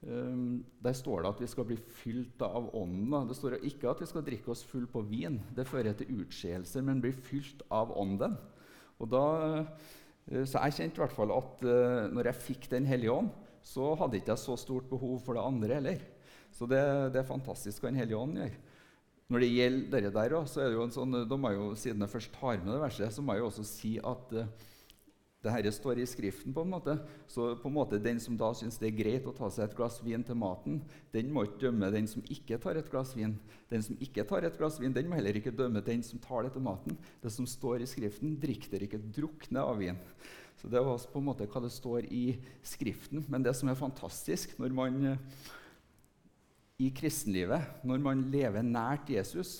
um, 0.00 0.62
der 0.80 0.96
står 0.96 1.20
det 1.20 1.32
at 1.34 1.42
vi 1.44 1.48
skal 1.52 1.66
bli 1.68 1.76
fylt 1.98 2.40
av 2.46 2.70
Ånden. 2.72 3.28
Det 3.28 3.36
står 3.36 3.58
ikke 3.58 3.90
at 3.90 4.00
vi 4.00 4.08
skal 4.08 4.24
drikke 4.24 4.54
oss 4.54 4.64
full 4.64 4.86
på 4.88 5.02
vin. 5.10 5.36
Det 5.52 5.68
fører 5.68 5.92
til 5.98 6.22
utskeielser, 6.22 6.86
men 6.86 7.02
bli 7.04 7.12
fylt 7.12 7.60
av 7.68 7.92
Ånden. 8.00 8.38
Og 8.96 9.12
da, 9.12 9.26
uh, 9.60 10.40
så 10.40 10.64
jeg 10.64 10.78
kjente 10.78 10.96
i 10.96 11.04
hvert 11.04 11.18
fall 11.18 11.36
at 11.36 11.68
uh, 11.68 12.08
når 12.16 12.32
jeg 12.32 12.44
fikk 12.46 12.70
Den 12.72 12.88
hellige 12.88 13.12
ånd, 13.12 13.28
så 13.60 13.92
hadde 14.00 14.22
ikke 14.22 14.38
jeg 14.38 14.46
så 14.46 14.56
stort 14.56 14.88
behov 14.88 15.20
for 15.26 15.36
det 15.36 15.44
andre 15.44 15.82
heller. 15.82 16.08
Så 16.56 16.64
det, 16.64 16.80
det 17.12 17.20
er 17.20 17.28
fantastisk 17.28 17.84
hva 17.84 17.92
Den 17.92 18.00
hellige 18.00 18.24
ånd 18.24 18.40
gjør. 18.40 18.56
Når 19.30 19.44
det 19.44 19.52
gjelder 19.54 19.92
dere 19.94 20.10
der, 20.10 20.34
så 20.50 20.64
er 20.64 20.72
det 20.72 20.78
jo 20.78 20.84
en 20.88 20.94
sånn, 20.94 21.14
jeg 21.14 21.54
jo, 21.54 21.70
Siden 21.78 22.02
jeg 22.02 22.10
først 22.10 22.32
tar 22.34 22.58
med 22.58 22.74
det 22.74 22.82
verset, 22.82 23.14
så 23.14 23.22
må 23.22 23.36
jeg 23.36 23.44
jo 23.44 23.50
også 23.52 23.66
si 23.68 23.92
at 24.02 24.32
uh, 24.34 24.48
det 25.40 25.52
her 25.54 25.68
står 25.72 26.00
i 26.02 26.06
Skriften. 26.06 26.52
på 26.52 26.64
en 26.66 26.72
måte, 26.72 26.98
så 27.28 27.54
på 27.56 27.68
en 27.68 27.74
måte 27.74 27.98
Den 28.02 28.20
som 28.20 28.36
da 28.36 28.50
syns 28.52 28.76
det 28.78 28.90
er 28.90 28.98
greit 28.98 29.26
å 29.26 29.32
ta 29.32 29.48
seg 29.48 29.68
et 29.68 29.76
glass 29.76 30.00
vin 30.04 30.24
til 30.26 30.34
maten, 30.36 30.82
den 31.12 31.30
må 31.32 31.44
ikke 31.46 31.70
dømme 31.70 31.92
den 31.94 32.06
som 32.10 32.22
ikke 32.28 32.58
tar 32.58 32.76
et 32.76 32.90
glass 32.90 33.14
vin. 33.16 33.38
Den 33.70 33.82
som 33.82 33.96
ikke 34.00 34.26
tar 34.28 34.44
et 34.44 34.58
glass 34.58 34.80
vin, 34.80 34.92
den 34.92 35.08
må 35.08 35.16
heller 35.16 35.38
ikke 35.38 35.54
dømme 35.54 35.80
den 35.80 36.02
som 36.02 36.18
tar 36.18 36.44
det 36.44 36.52
til 36.52 36.66
maten. 36.66 36.98
Det 37.22 37.32
som 37.32 37.46
står 37.46 37.80
i 37.80 37.88
Skriften, 37.88 38.36
drikk 38.40 38.68
dere 38.70 38.84
ikke 38.84 39.00
drukne 39.00 39.62
av 39.62 39.78
vin. 39.78 39.96
Så 40.60 40.68
Det 40.68 40.82
var 40.84 40.98
på 40.98 41.18
en 41.22 41.24
måte 41.24 41.46
hva 41.46 41.62
det 41.62 41.72
står 41.72 42.04
i 42.12 42.36
Skriften. 42.62 43.24
Men 43.28 43.42
det 43.42 43.54
som 43.56 43.70
er 43.70 43.78
fantastisk 43.78 44.58
når 44.58 44.76
man 44.76 45.00
uh, 45.14 45.16
i 46.80 46.88
kristenlivet, 46.96 47.84
når 47.84 48.02
man 48.02 48.24
lever 48.32 48.64
nært 48.64 49.12
Jesus 49.12 49.58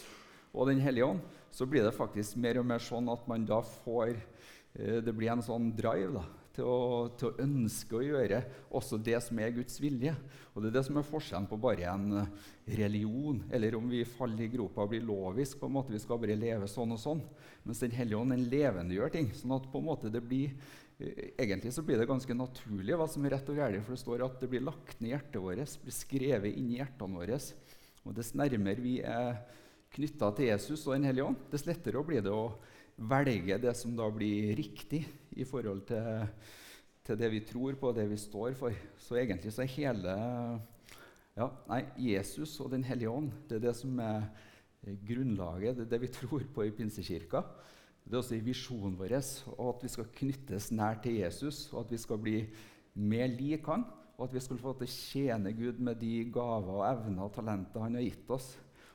og 0.51 0.67
Den 0.67 0.81
hellige 0.83 1.07
ånd, 1.07 1.21
så 1.51 1.67
blir 1.67 1.85
det 1.85 1.95
faktisk 1.95 2.39
mer 2.41 2.59
og 2.59 2.67
mer 2.67 2.83
sånn 2.83 3.09
at 3.13 3.27
man 3.31 3.45
da 3.47 3.61
får 3.63 4.17
eh, 4.17 4.99
Det 5.05 5.15
blir 5.15 5.31
en 5.31 5.45
sånn 5.45 5.71
drive 5.77 6.15
da, 6.17 6.25
til 6.57 6.67
å, 6.67 6.81
til 7.19 7.31
å, 7.31 7.37
ønske 7.45 7.99
å 7.99 8.03
gjøre 8.03 8.41
også 8.75 8.99
det 8.99 9.21
som 9.23 9.39
er 9.39 9.55
Guds 9.55 9.79
vilje. 9.83 10.15
Og 10.55 10.63
Det 10.63 10.73
er 10.73 10.77
det 10.79 10.85
som 10.89 10.99
er 10.99 11.07
forskjellen 11.07 11.47
på 11.51 11.61
bare 11.63 11.87
en 11.93 12.19
eh, 12.25 12.35
religion, 12.81 13.39
eller 13.51 13.79
om 13.79 13.87
vi 13.91 14.03
faller 14.09 14.47
i 14.47 14.51
gropa 14.51 14.87
og 14.87 14.95
blir 14.95 15.07
lovisk. 15.07 15.61
på 15.61 15.71
en 15.71 15.77
måte 15.79 15.95
Vi 15.95 16.03
skal 16.03 16.19
bare 16.23 16.39
leve 16.39 16.71
sånn 16.71 16.97
og 16.97 17.03
sånn. 17.03 17.23
Mens 17.63 17.83
Den 17.85 17.95
hellige 17.95 18.19
ånd 18.19 18.51
levendegjør 18.51 19.15
ting. 19.15 19.33
sånn 19.35 19.59
at 19.59 19.71
på 19.71 19.79
en 19.79 19.91
måte 19.93 20.11
det 20.11 20.25
blir 20.25 20.55
Egentlig 21.01 21.73
så 21.73 21.83
blir 21.85 21.97
det 21.97 22.09
ganske 22.09 22.35
naturlig 22.37 22.97
hva 22.99 23.07
som 23.09 23.25
er 23.25 23.35
rett 23.37 23.49
og 23.49 23.57
galt. 23.57 23.81
For 23.87 23.97
det 23.97 24.03
står 24.03 24.25
at 24.27 24.43
det 24.43 24.51
blir 24.53 24.65
lagt 24.67 24.99
ned 25.01 25.09
i 25.09 25.15
hjertet 25.15 25.41
vårt, 25.41 25.77
blir 25.85 25.97
skrevet 25.97 26.59
inn 26.61 26.69
i 26.75 26.81
hjertene 26.81 27.21
våre. 27.23 27.39
Og 28.05 28.17
dess 28.17 28.35
nærmere 28.37 28.85
vi 28.85 28.99
er 29.05 29.41
knytta 29.95 30.31
til 30.37 30.51
Jesus 30.51 30.85
og 30.87 30.95
Den 30.95 31.09
hellige 31.09 31.27
ånd, 31.27 31.41
dess 31.51 31.67
lettere 31.67 32.05
blir 32.07 32.23
det 32.25 32.35
å 32.35 32.53
velge 33.11 33.57
det 33.63 33.73
som 33.79 33.95
da 33.97 34.11
blir 34.13 34.53
riktig 34.59 35.03
i 35.41 35.47
forhold 35.49 35.87
til, 35.89 36.29
til 37.07 37.19
det 37.19 37.31
vi 37.33 37.41
tror 37.49 37.79
på, 37.81 37.91
og 37.91 37.97
det 37.97 38.07
vi 38.11 38.21
står 38.21 38.55
for. 38.59 38.77
Så 39.01 39.17
egentlig 39.19 39.55
så 39.57 39.65
er 39.65 39.75
hele 39.79 40.15
ja, 41.39 41.49
nei, 41.71 41.85
Jesus 42.11 42.59
og 42.61 42.73
Den 42.75 42.85
hellige 42.85 43.11
ånd 43.11 43.33
det 43.49 43.57
er 43.57 43.69
det 43.69 43.77
som 43.79 43.97
er 44.05 44.29
grunnlaget, 45.07 45.77
det 45.77 45.87
er 45.87 45.93
det 45.95 46.03
vi 46.05 46.13
tror 46.13 46.45
på 46.55 46.65
i 46.67 46.73
Pinsekirka. 46.75 47.45
Det 48.11 48.17
er 48.17 48.25
også 48.25 48.41
visjonen 48.43 48.97
vår 48.99 49.13
at 49.15 49.83
vi 49.85 49.89
skal 49.93 50.09
knyttes 50.17 50.73
nær 50.75 50.97
til 50.99 51.21
Jesus, 51.21 51.69
og 51.71 51.85
at 51.85 51.93
vi 51.95 51.99
skal 52.03 52.19
bli 52.19 52.41
mer 52.99 53.29
lik 53.31 53.69
han, 53.71 53.85
og 54.17 54.25
at 54.25 54.33
vi 54.35 54.41
skal 54.43 54.59
få 54.59 54.73
til 54.81 54.89
å 54.89 54.95
tjene 54.95 55.53
Gud 55.55 55.79
med 55.79 56.01
de 56.01 56.25
gaver, 56.35 56.73
og 56.75 56.89
evner 56.89 57.29
og 57.29 57.37
talenter 57.37 57.85
han 57.85 57.95
har 57.95 58.03
gitt 58.03 58.33
oss. 58.35 58.49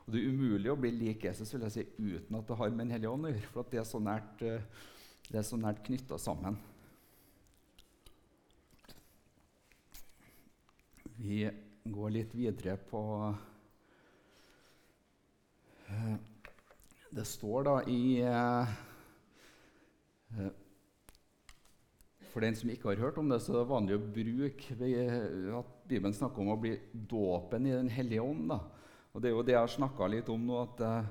Og 0.03 0.12
Det 0.12 0.19
er 0.19 0.34
umulig 0.36 0.69
å 0.69 0.75
bli 0.75 0.91
lik 0.91 1.24
Jesus 1.24 1.53
vil 1.53 1.63
jeg 1.63 1.74
si, 1.77 1.86
uten 1.95 2.36
at 2.36 2.50
det 2.50 2.57
har 2.60 2.74
med 2.74 2.84
Den 2.84 2.91
hellige 2.91 3.13
ånd 3.15 3.25
å 3.25 3.31
gjøre, 3.31 3.51
for 3.53 3.69
det 3.72 3.79
er 3.79 3.88
så 3.88 4.01
nært, 4.03 4.43
eh, 4.43 4.89
det 5.31 5.43
nært 5.63 5.84
knytta 5.88 6.17
sammen. 6.19 6.57
Vi 11.15 11.39
går 11.88 12.12
litt 12.12 12.36
videre 12.36 12.75
på 12.75 13.01
eh, 15.88 16.17
Det 17.15 17.25
står 17.25 17.63
da 17.63 17.77
i 17.88 18.19
eh, 18.19 18.75
For 22.35 22.43
den 22.43 22.55
som 22.59 22.67
ikke 22.67 22.89
har 22.91 22.99
hørt 22.99 23.17
om 23.21 23.29
det, 23.31 23.39
så 23.39 23.53
er 23.53 23.61
det 23.61 23.69
vanlig 23.69 23.95
å 23.95 24.07
bruke 24.11 24.75
at 24.75 25.75
Bibelen 25.87 26.15
snakker 26.15 26.43
om 26.43 26.49
å 26.51 26.57
bli 26.59 26.73
dåpen 26.91 27.69
i 27.69 27.71
Den 27.71 27.87
hellige 27.87 28.25
ånd. 28.25 28.49
da. 28.49 28.59
Og 29.15 29.21
Det 29.21 29.29
er 29.29 29.35
jo 29.37 29.43
det 29.47 29.53
jeg 29.53 29.63
har 29.63 29.71
snakka 29.71 30.07
litt 30.11 30.29
om 30.29 30.41
nå, 30.43 30.57
at, 30.65 30.81
eh, 30.83 31.05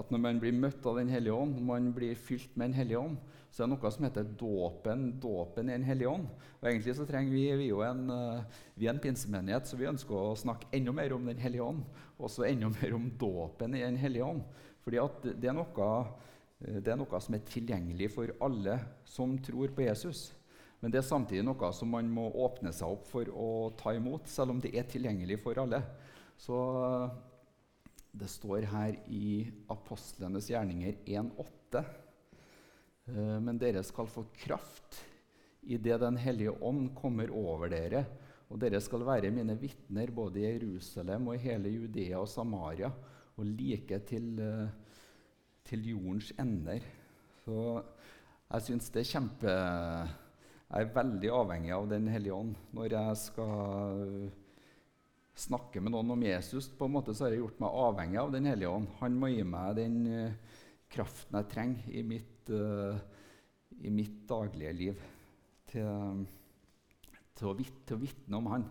at, 0.00 0.08
når 0.10 0.18
man 0.24 0.40
blir 0.42 0.56
møtt 0.58 0.86
av 0.86 0.96
Den 0.98 1.08
hellige 1.08 1.36
ånd, 1.38 1.60
man 1.62 1.92
blir 1.94 2.18
fylt 2.18 2.56
med 2.56 2.72
Den 2.72 2.80
hellige 2.80 2.98
ånd, 2.98 3.18
så 3.52 3.62
er 3.62 3.68
det 3.68 3.76
noe 3.76 3.90
som 3.94 4.06
heter 4.08 4.32
dåpen, 4.40 5.04
dåpen 5.22 5.70
i 5.70 5.76
Den 5.76 5.86
hellige 5.86 6.10
ånd. 6.10 6.26
Og 6.58 6.66
egentlig 6.66 6.96
så 6.96 7.06
trenger 7.06 7.30
Vi 7.30 7.46
vi 7.56 7.68
er 7.70 7.84
en, 7.86 8.10
eh, 8.10 8.42
vi 8.74 8.86
er 8.86 8.90
en 8.90 8.98
pinsemenighet, 8.98 9.66
så 9.66 9.78
vi 9.78 9.86
ønsker 9.86 10.10
å 10.10 10.34
snakke 10.34 10.66
enda 10.72 10.90
mer 10.90 11.14
om 11.14 11.24
Den 11.26 11.38
hellige 11.38 11.62
ånd. 11.62 11.84
Og 12.18 12.26
også 12.26 12.48
enda 12.50 12.68
mer 12.82 12.94
om 12.94 13.10
dåpen 13.10 13.74
i 13.74 13.86
Den 13.86 13.96
hellige 13.96 14.24
ånd. 14.24 14.42
Fordi 14.82 14.98
at 14.98 15.22
det 15.22 15.48
er, 15.48 15.54
noe, 15.54 15.70
eh, 15.70 16.29
det 16.60 16.92
er 16.92 16.98
noe 17.00 17.20
som 17.24 17.36
er 17.36 17.46
tilgjengelig 17.48 18.10
for 18.12 18.32
alle 18.44 18.76
som 19.08 19.32
tror 19.40 19.72
på 19.72 19.86
Jesus. 19.86 20.28
Men 20.80 20.92
det 20.92 21.00
er 21.00 21.08
samtidig 21.08 21.44
noe 21.44 21.72
som 21.76 21.90
man 21.92 22.08
må 22.12 22.26
åpne 22.44 22.72
seg 22.72 22.92
opp 22.94 23.08
for 23.08 23.28
å 23.32 23.48
ta 23.80 23.92
imot, 23.96 24.28
selv 24.28 24.54
om 24.54 24.62
det 24.62 24.72
er 24.76 24.88
tilgjengelig 24.88 25.40
for 25.42 25.60
alle. 25.60 25.82
Så 26.40 26.56
det 28.16 28.30
står 28.32 28.64
her 28.72 28.96
i 29.12 29.44
Apostlenes 29.70 30.48
gjerninger 30.50 30.96
1,8.: 31.04 31.84
eh, 33.12 33.36
Men 33.44 33.60
dere 33.60 33.84
skal 33.86 34.08
få 34.10 34.24
kraft 34.40 35.04
idet 35.60 36.00
Den 36.00 36.16
hellige 36.16 36.56
ånd 36.64 36.94
kommer 36.96 37.30
over 37.36 37.68
dere, 37.68 38.06
og 38.48 38.58
dere 38.62 38.80
skal 38.80 39.04
være 39.06 39.30
mine 39.30 39.54
vitner 39.60 40.10
både 40.10 40.40
i 40.40 40.46
Jerusalem 40.48 41.28
og 41.28 41.36
i 41.36 41.42
hele 41.44 41.74
Judea 41.74 42.18
og 42.18 42.28
Samaria, 42.32 42.88
og 43.36 43.44
like 43.44 43.98
til, 44.08 44.40
eh, 44.40 44.72
til 45.68 45.86
jordens 45.92 46.32
ender. 46.40 46.84
Så 47.44 47.56
jeg 48.50 48.66
syns 48.66 48.90
det 48.90 49.04
er 49.04 49.10
kjempe 49.12 49.52
Jeg 49.52 50.84
er 50.84 50.94
veldig 50.94 51.30
avhengig 51.34 51.72
av 51.74 51.88
Den 51.90 52.08
hellige 52.10 52.36
ånd 52.36 52.54
når 52.76 52.94
jeg 52.96 53.18
skal 53.24 54.30
snakke 55.40 55.80
med 55.82 55.94
noen 55.94 56.12
om 56.14 56.24
Jesus, 56.24 56.68
på 56.68 56.86
en 56.86 56.96
måte 56.98 57.14
så 57.16 57.26
har 57.26 57.34
jeg 57.34 57.44
gjort 57.44 57.62
meg 57.62 57.78
avhengig 57.84 58.18
av 58.20 58.34
Den 58.34 58.48
hellige 58.50 58.74
ånd. 58.80 58.90
Han 59.00 59.16
må 59.20 59.30
gi 59.32 59.46
meg 59.46 59.78
den 59.78 59.96
uh, 60.10 60.58
kraften 60.90 61.38
jeg 61.38 61.50
trenger 61.54 61.94
i 61.96 62.02
mitt, 62.06 62.50
uh, 62.52 62.98
i 63.80 63.92
mitt 63.94 64.20
daglige 64.28 64.74
liv 64.76 65.02
til, 65.70 66.24
til, 67.38 67.48
å 67.48 67.56
vit, 67.56 67.94
å 67.94 68.00
vitne 68.00 68.40
om 68.40 68.50
Han. 68.52 68.68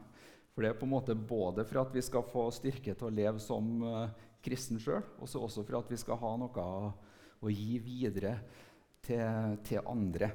For 0.53 0.65
det 0.65 0.73
er 0.73 0.79
på 0.79 0.87
en 0.87 0.93
måte 0.93 1.15
både 1.15 1.65
for 1.65 1.81
at 1.85 1.93
vi 1.95 2.03
skal 2.05 2.27
få 2.27 2.49
styrke 2.53 2.93
til 2.93 3.09
å 3.09 3.15
leve 3.15 3.41
som 3.43 3.71
uh, 3.85 4.27
kristen 4.43 4.79
sjøl, 4.81 5.03
og 5.19 5.27
også 5.27 5.63
for 5.63 5.79
at 5.79 5.91
vi 5.91 5.99
skal 5.99 6.19
ha 6.21 6.35
noe 6.39 6.67
å 7.39 7.51
gi 7.51 7.79
videre 7.83 8.37
til, 9.05 9.57
til 9.65 9.83
andre. 9.87 10.31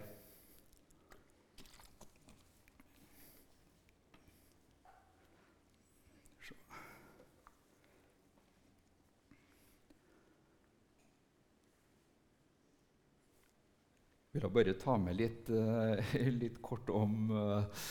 Jeg 14.35 14.43
vil 14.43 14.51
bare 14.51 14.73
ta 14.75 14.97
med 14.99 15.15
litt, 15.15 15.51
uh, 15.55 16.15
litt 16.43 16.57
kort 16.59 16.89
om, 16.91 17.29
uh, 17.31 17.85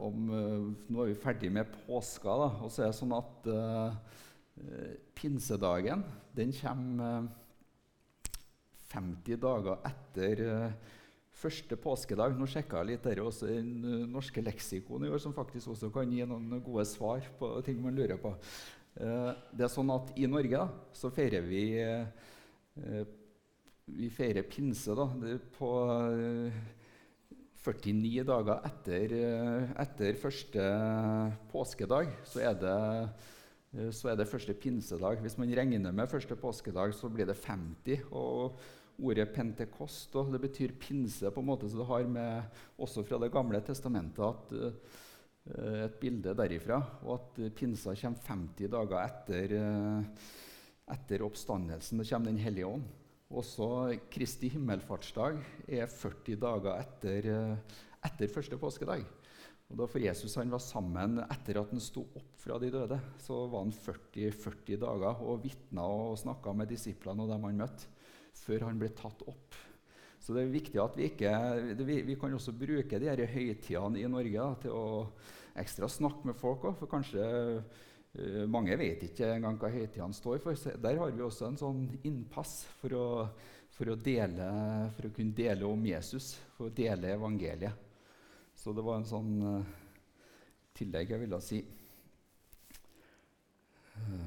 om 0.00 0.30
uh, 0.32 0.70
Nå 0.88 1.02
er 1.02 1.10
vi 1.10 1.18
ferdig 1.20 1.50
med 1.52 1.68
påska. 1.84 2.36
Da, 2.40 2.46
og 2.64 2.72
så 2.72 2.86
er 2.86 2.88
det 2.88 2.96
sånn 2.96 3.12
at 3.12 3.50
pinsedagen 5.18 6.04
den 6.36 6.52
kommer 6.54 7.28
50 8.88 9.40
dager 9.42 9.82
etter 9.84 10.42
første 11.38 11.76
påskedag. 11.78 12.34
Nå 12.34 12.48
sjekka 12.50 12.80
jeg 12.80 12.92
litt 12.92 13.04
der 13.06 13.20
også 13.22 13.50
i 13.52 13.60
norske 14.08 14.42
leksikon 14.42 15.04
i 15.06 15.12
år, 15.12 15.20
som 15.22 15.36
faktisk 15.36 15.74
også 15.74 15.92
kan 15.94 16.10
gi 16.10 16.24
noen 16.26 16.62
gode 16.64 16.86
svar 16.88 17.26
på 17.38 17.52
ting 17.66 17.78
man 17.82 17.94
lurer 17.98 18.18
på. 18.22 18.32
det 18.98 19.64
er 19.66 19.70
sånn 19.70 19.92
at 19.94 20.10
I 20.18 20.26
Norge 20.26 20.56
da, 20.56 20.66
så 20.96 21.12
feirer 21.14 21.44
vi 21.46 21.64
vi 23.96 24.10
feirer 24.12 24.46
pinse 24.48 24.94
da, 24.96 25.06
på 25.56 25.70
49 27.58 28.20
eh, 28.20 28.26
dager 28.26 28.68
etter, 28.68 29.14
eh, 29.16 29.72
etter 29.84 30.20
første 30.20 30.68
påskedag. 31.52 32.12
Så 32.28 32.42
er, 32.44 32.54
det, 32.58 32.76
eh, 32.76 33.08
så 33.92 34.08
er 34.10 34.16
det 34.16 34.28
første 34.30 34.54
pinsedag. 34.56 35.20
Hvis 35.20 35.36
man 35.38 35.50
regner 35.52 35.92
med 35.92 36.08
første 36.08 36.36
påskedag, 36.36 36.94
så 36.96 37.10
blir 37.12 37.28
det 37.28 37.36
50. 37.36 38.06
og 38.10 38.58
Ordet 38.98 39.28
pentekost 39.30 40.16
og 40.18 40.32
det 40.34 40.40
betyr 40.42 40.72
pinse, 40.74 41.30
på 41.30 41.38
en 41.38 41.46
måte, 41.46 41.68
så 41.70 41.78
det 41.78 41.84
har 41.86 42.06
med, 42.10 42.56
også 42.82 43.04
fra 43.06 43.20
Det 43.22 43.28
gamle 43.30 43.60
testamentet 43.62 44.24
at, 44.26 44.54
uh, 44.58 45.84
et 45.84 45.94
bilde 46.00 46.34
derifra. 46.34 46.80
Og 47.06 47.12
at 47.14 47.38
pinsa 47.54 47.94
kommer 47.94 48.24
50 48.26 48.72
dager 48.72 48.98
etter, 49.04 49.54
uh, 49.54 50.32
etter 50.90 51.22
oppstandelsen. 51.22 52.02
Da 52.02 52.08
kommer 52.10 52.32
Den 52.32 52.42
hellige 52.42 52.66
ånd. 52.66 52.88
Også 53.28 53.68
Kristi 54.10 54.48
himmelfartsdag 54.48 55.38
er 55.68 55.86
40 55.86 56.38
dager 56.40 56.78
etter, 56.80 57.26
eh, 57.28 57.80
etter 58.08 58.30
første 58.32 58.56
påskedag. 58.56 59.04
Og 59.68 59.76
da 59.76 59.86
For 59.90 60.00
Jesus 60.00 60.36
han 60.40 60.52
var 60.52 60.62
sammen 60.64 61.18
etter 61.26 61.60
at 61.60 61.72
han 61.74 61.82
sto 61.82 62.06
opp 62.16 62.36
fra 62.40 62.56
de 62.60 62.70
døde, 62.72 62.96
så 63.20 63.42
var 63.52 63.66
han 63.66 63.74
40, 63.74 64.30
40 64.32 64.78
dager 64.80 65.24
og 65.24 65.42
vitna 65.44 65.84
og 65.84 66.16
snakka 66.20 66.54
med 66.56 66.70
disiplene 66.72 67.26
og 67.26 67.32
dem 67.34 67.44
han 67.44 67.60
møtte, 67.64 67.90
før 68.38 68.64
han 68.70 68.80
ble 68.80 68.88
tatt 68.96 69.26
opp. 69.28 69.58
Så 70.24 70.34
det 70.34 70.44
er 70.44 70.52
viktig 70.52 70.80
at 70.82 70.96
vi 70.98 71.06
ikke 71.08 71.30
Vi, 71.78 72.00
vi 72.04 72.16
kan 72.18 72.32
også 72.34 72.52
bruke 72.56 72.98
de 72.98 73.06
her 73.08 73.20
høytidene 73.28 74.00
i 74.00 74.08
Norge 74.10 74.40
da, 74.40 74.48
til 74.64 74.74
å 74.74 74.88
ekstra 75.58 75.88
snakke 75.90 76.30
med 76.30 76.38
folk 76.38 76.64
òg, 76.70 76.80
for 76.80 76.90
kanskje 76.90 77.28
Uh, 78.16 78.46
mange 78.48 78.72
vet 78.80 79.02
ikke 79.04 79.26
engang 79.34 79.58
hva 79.60 79.68
høytidene 79.70 80.16
står 80.16 80.40
for. 80.42 80.56
Så 80.56 80.72
der 80.80 80.96
har 80.98 81.12
vi 81.12 81.22
også 81.22 81.50
en 81.50 81.58
sånn 81.60 81.82
innpass 82.08 82.62
for 82.80 82.94
å, 82.96 83.08
for 83.76 83.92
å, 83.92 83.98
dele, 84.00 84.46
for 84.96 85.10
å 85.10 85.12
kunne 85.14 85.36
dele 85.36 85.68
om 85.68 85.84
Jesus, 85.86 86.32
for 86.56 86.70
å 86.70 86.74
dele 86.74 87.12
evangeliet. 87.14 87.87
Så 88.58 88.74
det 88.74 88.82
var 88.82 88.98
en 88.98 89.06
sånn 89.06 89.34
uh, 89.38 89.66
tillegg 90.74 91.12
jeg 91.14 91.22
ville 91.22 91.38
si. 91.46 91.60
Uh, 93.94 94.26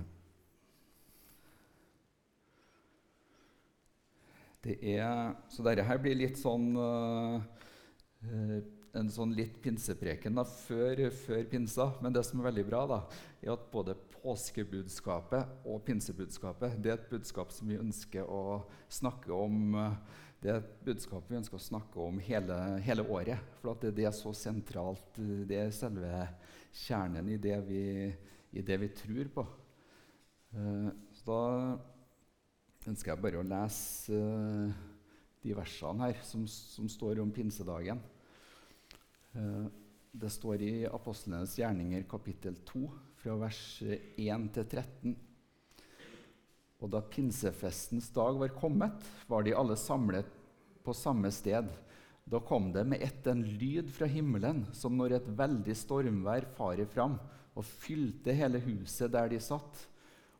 det 4.64 4.78
er, 4.94 5.34
så 5.52 5.66
dette 5.68 5.84
her 5.84 6.00
blir 6.00 6.16
litt 6.16 6.40
sånn 6.40 6.70
en 8.94 9.10
sånn 9.10 9.32
litt 9.34 9.56
pinsepreken 9.64 10.36
da, 10.38 10.44
før, 10.46 11.08
før, 11.16 11.44
pinsa. 11.50 11.88
Men 12.04 12.14
det 12.16 12.24
som 12.28 12.40
er 12.42 12.52
veldig 12.52 12.66
bra, 12.68 12.82
da, 12.90 13.00
er 13.42 13.56
at 13.56 13.64
både 13.74 13.96
påskebudskapet 14.22 15.66
og 15.66 15.82
pinsebudskapet 15.86 16.78
det 16.82 16.92
er 16.92 17.00
et 17.00 17.10
budskap 17.10 17.54
som 17.54 17.70
vi 17.72 17.80
ønsker 17.82 18.28
å 18.30 18.62
snakke 18.90 19.34
om 19.34 19.74
det 20.42 20.50
er 20.50 20.58
et 20.58 20.70
budskap 20.82 21.28
vi 21.30 21.38
ønsker 21.38 21.60
å 21.60 21.62
snakke 21.62 22.02
om 22.02 22.18
hele, 22.26 22.56
hele 22.82 23.04
året. 23.14 23.38
For 23.62 23.78
det, 23.78 23.92
det, 24.00 24.08
er 24.10 24.16
så 24.18 24.32
sentralt. 24.34 25.20
Det 25.46 25.54
er 25.54 25.76
selve 25.76 26.24
kjernen 26.74 27.30
i 27.30 27.38
det 27.38 27.60
vi, 27.68 27.84
i 28.58 28.64
det 28.66 28.78
vi 28.82 28.90
tror 29.04 29.30
på. 29.36 29.44
Uh, 30.56 30.90
så 31.14 31.28
da 31.28 32.90
ønsker 32.90 33.14
jeg 33.14 33.22
bare 33.22 33.44
å 33.44 33.46
lese 33.46 34.24
de 35.46 35.54
versene 35.58 36.10
her 36.10 36.26
som, 36.26 36.48
som, 36.50 36.90
står 36.90 37.22
om 37.22 37.30
pinsedagen. 37.34 38.02
Det 39.32 40.30
står 40.34 40.66
i 40.66 40.74
Apostlenes 40.90 41.54
gjerninger 41.58 42.04
kapittel 42.10 42.58
2, 42.68 42.82
fra 43.22 43.36
vers 43.38 43.62
1 44.18 44.48
til 44.56 44.66
13. 44.66 45.14
Og 46.82 46.90
da 46.90 47.04
pinsefestens 47.06 48.10
dag 48.16 48.40
var 48.42 48.56
kommet, 48.58 48.98
var 49.30 49.46
de 49.46 49.54
alle 49.54 49.78
samlet 49.78 50.30
på 50.82 50.96
samme 50.98 51.30
sted. 51.34 51.68
Da 52.26 52.40
kom 52.42 52.72
det 52.74 52.88
med 52.90 53.04
ett 53.06 53.28
en 53.30 53.44
lyd 53.46 53.92
fra 53.94 54.10
himmelen, 54.10 54.64
som 54.74 54.98
når 54.98 55.20
et 55.20 55.30
veldig 55.38 55.76
stormvær 55.78 56.48
farer 56.58 56.90
fram, 56.90 57.20
og 57.54 57.68
fylte 57.68 58.34
hele 58.34 58.62
huset 58.64 59.14
der 59.14 59.30
de 59.30 59.42
satt. 59.44 59.84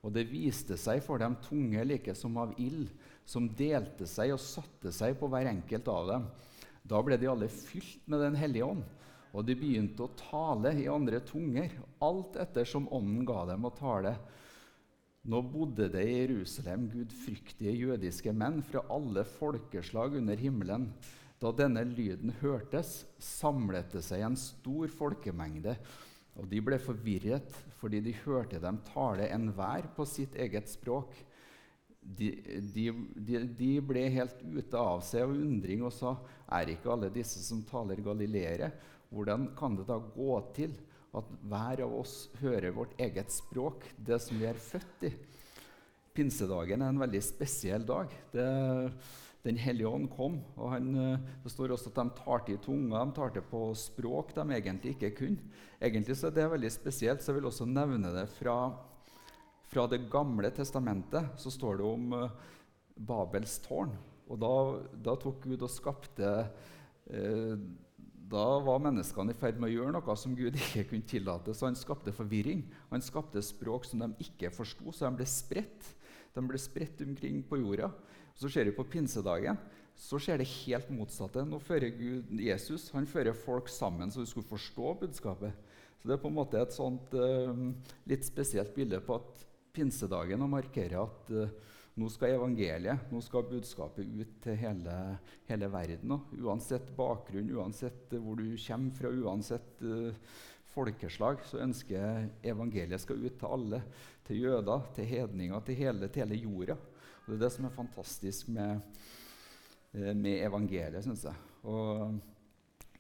Og 0.02 0.16
det 0.16 0.26
viste 0.32 0.74
seg 0.82 1.04
for 1.06 1.22
dem 1.22 1.36
tunge 1.46 1.84
like 1.86 2.16
som 2.18 2.40
av 2.42 2.56
ild, 2.58 2.90
som 3.30 3.46
delte 3.46 4.08
seg 4.10 4.34
og 4.34 4.42
satte 4.42 4.90
seg 4.96 5.20
på 5.20 5.30
hver 5.30 5.52
enkelt 5.52 5.92
av 5.94 6.10
dem. 6.10 6.26
Da 6.82 7.04
ble 7.06 7.20
de 7.22 7.30
alle 7.30 7.52
fylt 7.54 8.08
med 8.10 8.26
Den 8.26 8.40
hellige 8.40 8.66
ånd, 8.66 8.82
og 9.32 9.48
de 9.48 9.56
begynte 9.56 10.04
å 10.04 10.12
tale 10.20 10.74
i 10.82 10.90
andre 10.92 11.22
tunger, 11.24 11.72
alt 12.04 12.36
etter 12.42 12.68
som 12.68 12.90
ånden 12.92 13.24
ga 13.28 13.46
dem 13.48 13.68
å 13.68 13.74
tale. 13.76 14.16
Nå 15.32 15.40
bodde 15.46 15.88
det 15.94 16.04
i 16.04 16.20
Jerusalem 16.24 16.88
gudfryktige 16.92 17.74
jødiske 17.78 18.34
menn 18.34 18.60
fra 18.66 18.84
alle 18.92 19.24
folkeslag 19.38 20.18
under 20.20 20.40
himmelen. 20.40 20.90
Da 21.42 21.54
denne 21.56 21.84
lyden 21.88 22.34
hørtes, 22.42 23.04
samlet 23.22 23.94
det 23.96 24.04
seg 24.06 24.26
en 24.26 24.38
stor 24.38 24.92
folkemengde, 24.94 25.78
og 26.40 26.48
de 26.52 26.62
ble 26.64 26.78
forvirret 26.82 27.56
fordi 27.80 28.00
de 28.06 28.14
hørte 28.24 28.60
dem 28.62 28.78
tale 28.88 29.28
enhver 29.34 29.88
på 29.96 30.06
sitt 30.08 30.36
eget 30.40 30.70
språk. 30.72 31.16
De, 32.02 32.32
de, 32.74 32.88
de, 33.14 33.42
de, 33.58 33.72
ble 33.86 34.08
helt 34.14 34.40
ute 34.42 34.78
av 34.78 35.04
seg 35.06 35.28
av 35.28 35.36
undring 35.36 35.84
og 35.86 35.94
sa, 35.94 36.16
er 36.50 36.74
ikke 36.74 36.90
alle 36.94 37.12
disse 37.14 37.44
som 37.46 37.62
taler 37.68 38.02
galileere? 38.02 38.72
Hvordan 39.12 39.50
kan 39.60 39.76
det 39.76 39.90
da 39.90 40.00
gå 40.00 40.40
til 40.56 40.76
at 41.18 41.32
hver 41.44 41.84
av 41.84 41.96
oss 42.00 42.16
hører 42.40 42.72
vårt 42.76 42.94
eget 43.02 43.34
språk, 43.34 43.84
det 44.00 44.22
som 44.24 44.40
vi 44.40 44.48
er 44.48 44.60
født 44.60 45.10
i. 45.10 45.12
Pinsedagen 46.16 46.84
er 46.84 46.92
en 46.92 47.02
veldig 47.02 47.22
spesiell 47.24 47.84
dag. 47.88 48.14
Det, 48.32 48.46
den 49.44 49.60
hellige 49.60 49.90
ånd 49.90 50.08
kom. 50.14 50.40
og 50.56 50.72
han, 50.76 50.94
Det 51.44 51.52
står 51.52 51.74
også 51.76 51.92
at 51.92 52.00
de 52.00 52.22
tar 52.22 52.46
til 52.48 52.62
tunga, 52.64 53.04
de 53.04 53.16
tar 53.18 53.34
til 53.36 53.46
på 53.52 53.64
språk 53.76 54.36
de 54.38 54.46
egentlig 54.56 54.96
ikke 54.96 55.12
kunne. 55.20 55.52
Egentlig 55.82 56.16
så 56.16 56.30
er 56.30 56.38
det 56.38 56.50
veldig 56.52 56.72
spesielt, 56.72 57.24
så 57.24 57.32
jeg 57.32 57.42
vil 57.42 57.50
også 57.52 57.68
nevne 57.68 58.14
det 58.16 58.28
fra, 58.38 58.58
fra 59.72 59.88
Det 59.88 60.06
gamle 60.12 60.52
testamentet. 60.52 61.36
Så 61.38 61.52
står 61.52 61.80
det 61.80 61.86
om 61.88 62.14
uh, 62.14 62.30
Babels 62.96 63.60
tårn. 63.66 63.96
Og 64.32 64.40
da, 64.40 64.56
da, 64.96 65.16
tok 65.20 65.44
Gud 65.44 65.64
og 65.64 65.72
skapte 65.72 66.28
uh, 67.12 67.56
da 68.32 68.46
var 68.64 68.80
menneskene 68.84 69.34
i 69.34 69.38
ferd 69.38 69.60
med 69.60 69.70
å 69.70 69.74
gjøre 69.74 69.94
noe 69.98 70.16
som 70.20 70.36
Gud 70.38 70.56
ikke 70.56 70.86
kunne 70.92 71.08
tillate. 71.08 71.56
Så 71.56 71.68
han 71.68 71.78
skapte 71.78 72.14
forvirring. 72.16 72.64
Han 72.92 73.04
skapte 73.04 73.44
språk 73.44 73.88
som 73.90 74.04
de 74.04 74.12
ikke 74.24 74.54
forsto, 74.56 74.94
så 74.96 75.10
de 75.10 75.20
ble 75.20 75.28
spredt. 75.28 75.92
De 76.32 76.44
ble 76.48 76.60
spredt 76.62 77.04
omkring 77.04 77.42
på 77.48 77.60
jorda. 77.60 77.92
Så 78.40 78.50
ser 78.52 78.70
vi 78.70 78.76
på 78.76 78.88
pinsedagen. 78.88 79.60
Så 80.00 80.18
skjer 80.22 80.40
det 80.40 80.50
helt 80.64 80.90
motsatte. 80.96 81.44
Nå 81.46 81.60
fører 81.62 81.92
Gud 81.94 82.32
Jesus 82.42 82.88
han 82.96 83.10
fører 83.10 83.36
folk 83.38 83.68
sammen 83.70 84.10
så 84.10 84.24
de 84.24 84.32
skulle 84.32 84.48
forstå 84.48 84.96
budskapet. 85.04 85.54
Så 86.00 86.08
Det 86.08 86.16
er 86.16 86.24
på 86.24 86.32
en 86.32 86.40
måte 86.40 86.58
et 86.58 86.74
sånt 86.74 87.14
uh, 87.14 87.52
litt 88.10 88.26
spesielt 88.26 88.72
bilde 88.74 89.02
på 89.06 89.20
at 89.20 89.44
pinsedagen 89.76 90.42
markerer 90.50 91.04
at 91.04 91.30
uh, 91.36 91.52
nå 92.00 92.08
skal 92.12 92.38
evangeliet, 92.38 93.10
nå 93.12 93.20
skal 93.24 93.50
budskapet 93.50 94.08
ut 94.08 94.36
til 94.44 94.56
hele, 94.62 94.96
hele 95.50 95.68
verden. 95.72 96.14
Uansett 96.40 96.88
bakgrunn, 96.96 97.52
uansett 97.58 98.14
hvor 98.16 98.40
du 98.40 98.56
kommer 98.56 98.96
fra, 98.96 99.12
uansett 99.12 99.84
uh, 99.84 100.38
folkeslag, 100.72 101.44
så 101.44 101.60
ønsker 101.66 102.30
evangeliet 102.48 103.04
skal 103.04 103.20
ut 103.20 103.36
til 103.40 103.56
alle. 103.58 103.82
Til 104.28 104.46
jøder, 104.46 104.86
til 104.96 105.10
hedninger, 105.10 105.66
til 105.68 105.80
hele, 105.82 106.08
til 106.08 106.24
hele 106.24 106.40
jorda. 106.40 106.78
Og 107.26 107.34
det 107.34 107.36
er 107.36 107.44
det 107.44 107.52
som 107.58 107.68
er 107.68 107.76
fantastisk 107.76 108.54
med, 108.56 109.02
uh, 109.98 110.14
med 110.16 110.46
evangeliet, 110.46 111.04
syns 111.04 111.28
jeg. 111.28 111.44
Og 111.68 112.16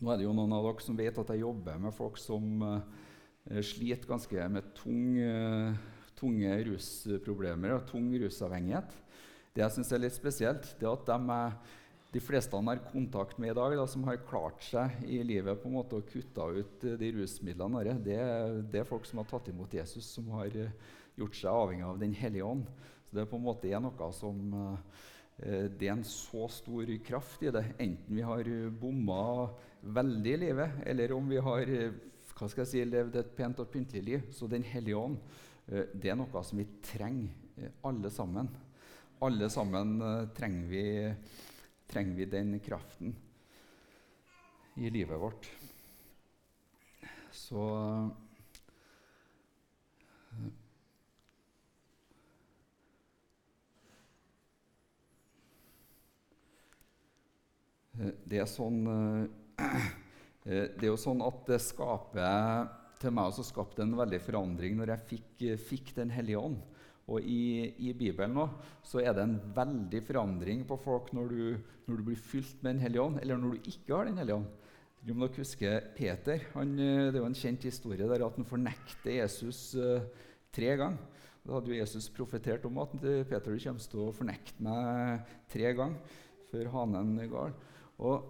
nå 0.02 0.12
er 0.12 0.20
det 0.20 0.28
jo 0.28 0.36
noen 0.36 0.58
av 0.58 0.68
dere 0.68 0.84
som 0.84 1.00
vet 1.00 1.24
at 1.24 1.32
jeg 1.32 1.46
jobber 1.46 1.80
med 1.80 1.96
folk 1.96 2.20
som 2.20 2.68
uh, 2.68 3.64
sliter 3.64 4.10
ganske 4.10 4.52
med 4.52 4.68
tung 4.76 5.16
tunge 6.22 6.54
rusproblemer 6.70 7.76
og 7.76 7.88
tung 7.90 8.12
rusavhengighet. 8.22 8.94
Det 9.52 9.66
jeg 9.66 9.76
syns 9.76 9.92
er 9.92 10.04
litt 10.06 10.16
spesielt, 10.16 10.68
det 10.80 10.88
er 10.88 10.94
at 10.94 11.10
de, 11.10 11.40
de 12.16 12.24
fleste 12.24 12.56
han 12.56 12.70
har 12.72 12.84
kontakt 12.92 13.40
med 13.42 13.52
i 13.52 13.58
dag, 13.58 13.76
da, 13.80 13.88
som 13.90 14.06
har 14.08 14.22
klart 14.28 14.64
seg 14.64 15.02
i 15.08 15.22
livet 15.28 15.60
på 15.60 15.68
en 15.68 15.80
måte 15.80 16.00
og 16.00 16.08
kutta 16.12 16.48
ut 16.56 16.86
de 17.02 17.12
rusmidlene, 17.18 17.98
det, 18.06 18.20
det, 18.72 18.84
er 18.84 18.88
folk 18.88 19.08
som 19.10 19.22
har 19.22 19.30
tatt 19.32 19.52
imot 19.52 19.76
Jesus, 19.76 20.08
som 20.08 20.30
har 20.38 20.56
gjort 21.20 21.36
seg 21.36 21.52
avhengig 21.52 21.88
av 21.90 22.00
Den 22.00 22.16
hellige 22.16 22.48
ånd. 22.48 22.64
Så 23.08 23.18
det 23.18 23.26
er 23.26 23.32
på 23.34 23.42
en 23.42 23.48
måte 23.50 23.84
noe 23.84 24.12
som 24.16 24.56
eh, 24.62 25.68
det 25.74 25.90
er 25.90 25.98
en 25.98 26.08
så 26.08 26.48
stor 26.54 26.96
kraft 27.04 27.44
i 27.44 27.52
det, 27.52 27.66
enten 27.82 28.16
vi 28.16 28.24
har 28.24 28.48
bomma 28.80 29.50
veldig 29.82 30.36
i 30.38 30.42
livet, 30.46 30.82
eller 30.88 31.18
om 31.18 31.28
vi 31.28 31.42
har 31.42 31.76
hva 32.42 32.48
skal 32.50 32.64
jeg 32.64 32.70
si, 32.72 32.82
levd 32.88 33.18
et 33.20 33.34
pent 33.38 33.60
og 33.62 33.68
pyntelig 33.70 34.02
liv. 34.02 34.22
Så 34.34 34.48
Den 34.50 34.64
hellige 34.66 34.98
ånd 34.98 35.20
Eh, 35.20 35.51
det 35.72 36.10
er 36.12 36.18
noe 36.20 36.42
som 36.44 36.60
vi 36.60 36.66
trenger, 36.84 37.32
eh, 37.56 37.72
alle 37.88 38.10
sammen. 38.12 38.50
Alle 39.24 39.48
sammen 39.50 40.02
eh, 40.02 40.26
trenger 40.36 40.68
vi, 40.68 41.14
trenger 41.88 42.18
vi 42.18 42.26
den 42.26 42.60
kraften 42.60 43.16
i 44.76 44.90
livet 44.90 45.20
vårt. 45.20 45.48
Så 47.32 47.64
Det 58.02 58.40
er 58.40 58.48
sånn 58.50 58.80
Det 60.44 60.82
er 60.82 60.88
jo 60.88 60.98
sånn 60.98 61.20
at 61.22 61.44
det 61.46 61.60
skaper 61.62 62.81
til 63.02 63.14
meg 63.16 63.34
så 63.36 63.46
skapte 63.46 63.84
en 63.84 63.98
veldig 63.98 64.20
forandring 64.24 64.78
når 64.80 64.94
jeg 64.94 65.08
fikk, 65.10 65.44
fikk 65.70 65.94
Den 65.98 66.14
hellige 66.14 66.40
ånd. 66.42 66.60
Og 67.12 67.26
i, 67.28 67.68
i, 67.82 67.92
Bibelen 67.98 68.36
nå, 68.38 68.46
så 68.86 69.02
er 69.02 69.16
det 69.18 69.26
en 69.26 69.38
veldig 69.56 70.02
forandring 70.08 70.62
på 70.70 70.78
folk 70.80 71.10
når 71.18 71.32
du, 71.34 71.46
når 71.88 72.00
du 72.00 72.08
blir 72.08 72.20
fylt 72.20 72.62
med 72.62 72.76
Den 72.76 72.84
hellige 72.86 73.04
ånd, 73.04 73.20
eller 73.22 73.42
når 73.42 73.56
du 73.56 73.72
ikke 73.74 73.96
har 73.96 74.08
Den 74.08 74.22
hellige 74.22 74.38
ånd. 74.40 74.50
må 75.10 75.18
nok 75.26 75.40
huske 75.42 75.72
Peter, 75.98 76.46
han, 76.54 76.76
Det 76.78 77.16
er 77.16 77.24
jo 77.24 77.30
en 77.32 77.42
kjent 77.42 77.64
historie 77.68 78.08
der 78.08 78.26
at 78.26 78.38
han 78.38 78.48
fornekter 78.48 79.18
Jesus 79.18 79.74
uh, 79.76 80.06
tre 80.54 80.76
ganger. 80.78 81.02
Da 81.42 81.56
hadde 81.58 81.74
jo 81.74 81.80
Jesus 81.80 82.10
profetert 82.14 82.66
om 82.70 82.78
at 82.84 82.92
Peter 83.02 83.50
du 83.50 83.58
kommer 83.58 83.82
til 83.82 84.04
å 84.04 84.12
fornekte 84.14 84.62
meg 84.62 85.32
tre 85.50 85.72
ganger 85.74 86.20
før 86.52 86.70
hanen 86.76 87.16
gal. 87.32 87.56
Og 87.98 88.30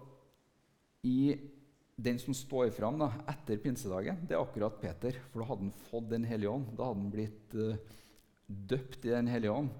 i 1.04 1.34
den 2.02 2.18
som 2.18 2.34
står 2.34 2.70
fram 2.74 2.98
da, 3.00 3.10
etter 3.30 3.60
pinsedagen, 3.62 4.22
det 4.26 4.36
er 4.36 4.42
akkurat 4.42 4.78
Peter. 4.80 5.18
For 5.30 5.42
da 5.42 5.48
hadde 5.50 5.68
han 5.68 5.74
fått 5.90 6.10
Den 6.10 6.26
hellige 6.26 6.50
ånd. 6.50 6.70
Da 6.76 6.88
hadde 6.88 7.04
han 7.04 7.12
blitt 7.14 7.56
uh, 7.58 7.98
døpt 8.46 9.06
i 9.06 9.14
Den 9.14 9.30
hellige 9.30 9.54
ånd. 9.62 9.72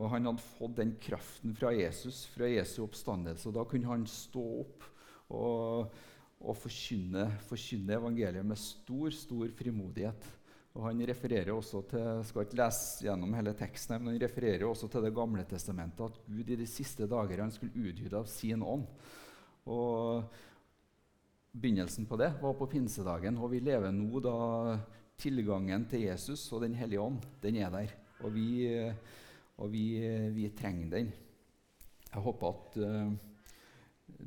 Og 0.00 0.08
han 0.08 0.26
hadde 0.30 0.46
fått 0.56 0.78
den 0.80 0.94
kraften 1.00 1.54
fra 1.56 1.72
Jesus, 1.76 2.24
fra 2.32 2.48
Jesu 2.48 2.82
oppstandelse. 2.86 3.48
Og 3.50 3.56
da 3.58 3.64
kunne 3.68 3.90
han 3.90 4.06
stå 4.08 4.44
opp 4.62 4.86
og, 5.32 5.98
og 6.42 6.56
forkynne, 6.58 7.26
forkynne, 7.48 7.98
evangeliet 7.98 8.46
med 8.46 8.60
stor, 8.60 9.12
stor 9.14 9.52
frimodighet. 9.58 10.30
Og 10.72 10.86
Han 10.86 11.02
refererer 11.04 11.52
også 11.52 11.82
til 11.90 12.00
jeg 12.00 12.28
skal 12.30 12.46
ikke 12.46 12.56
lese 12.62 13.04
gjennom 13.04 13.34
hele 13.36 13.52
teksten, 13.56 13.98
men 13.98 14.14
han 14.14 14.22
refererer 14.22 14.64
også 14.64 14.88
til 14.88 15.04
Det 15.04 15.12
gamle 15.14 15.44
testamentet, 15.44 16.06
at 16.06 16.22
Gud 16.24 16.48
i 16.48 16.56
de 16.56 16.68
siste 16.68 17.08
dager 17.08 17.44
han 17.44 17.52
skulle 17.52 17.90
utgyte 17.90 18.16
av 18.16 18.30
sin 18.30 18.64
ånd. 18.64 18.86
Og 19.68 20.24
Begynnelsen 21.52 22.06
på 22.08 22.16
det 22.16 22.30
var 22.40 22.54
på 22.56 22.64
pinsedagen, 22.72 23.36
og 23.36 23.50
vi 23.52 23.58
lever 23.60 23.92
nå 23.92 24.20
da 24.24 24.36
tilgangen 25.20 25.82
til 25.84 26.06
Jesus 26.06 26.46
og 26.48 26.62
Den 26.64 26.72
hellige 26.78 27.02
ånd 27.02 27.18
den 27.42 27.58
er 27.60 27.68
der. 27.74 27.90
Og 28.24 28.32
vi, 28.32 28.46
og 29.60 29.68
vi, 29.68 29.84
vi 30.32 30.46
trenger 30.56 30.88
den. 30.94 31.10
Jeg 32.06 32.24
håper 32.24 32.54
at 32.54 32.78
uh, 32.80 33.12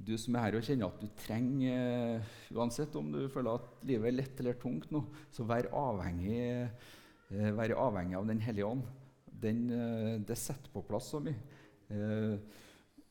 du 0.05 0.13
som 0.21 0.37
er 0.37 0.45
her 0.45 0.57
og 0.59 0.67
kjenner 0.67 0.91
at 0.93 1.01
du 1.01 1.07
trenger 1.17 2.21
Uansett 2.53 2.93
om 2.99 3.09
du 3.13 3.23
føler 3.33 3.57
at 3.57 3.83
livet 3.89 4.11
er 4.11 4.17
lett 4.19 4.43
eller 4.43 4.59
tungt 4.61 4.93
nå, 4.93 5.01
så 5.33 5.47
vær 5.49 5.71
avhengig, 5.73 6.37
uh, 7.33 7.49
vær 7.57 7.73
avhengig 7.87 8.19
av 8.19 8.29
Den 8.29 8.45
hellige 8.45 8.69
ånd. 8.69 8.85
Den, 9.25 9.65
det 10.29 10.37
setter 10.39 10.69
på 10.71 10.85
plass 10.85 11.09
så 11.11 11.19
mye. 11.25 11.41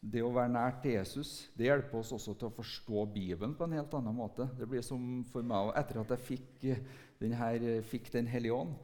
Eh, 0.05 0.11
det 0.13 0.23
å 0.23 0.33
være 0.35 0.53
nær 0.53 0.81
til 0.83 0.99
Jesus 0.99 1.51
det 1.57 1.69
hjelper 1.69 2.01
oss 2.01 2.13
også 2.13 2.35
til 2.39 2.51
å 2.51 2.55
forstå 2.55 3.07
Bibelen 3.15 3.55
på 3.57 3.65
en 3.67 3.79
helt 3.79 3.95
annen 3.95 4.17
måte. 4.17 4.49
Det 4.59 4.69
blir 4.69 4.83
som 4.85 5.25
for 5.33 5.43
meg, 5.43 5.73
Etter 5.79 6.01
at 6.01 6.11
jeg 6.11 6.27
fikk 6.29 6.67
Den, 7.21 7.33
her, 7.39 7.63
fikk 7.87 8.11
den 8.13 8.27
hellige 8.27 8.53
ånd, 8.53 8.75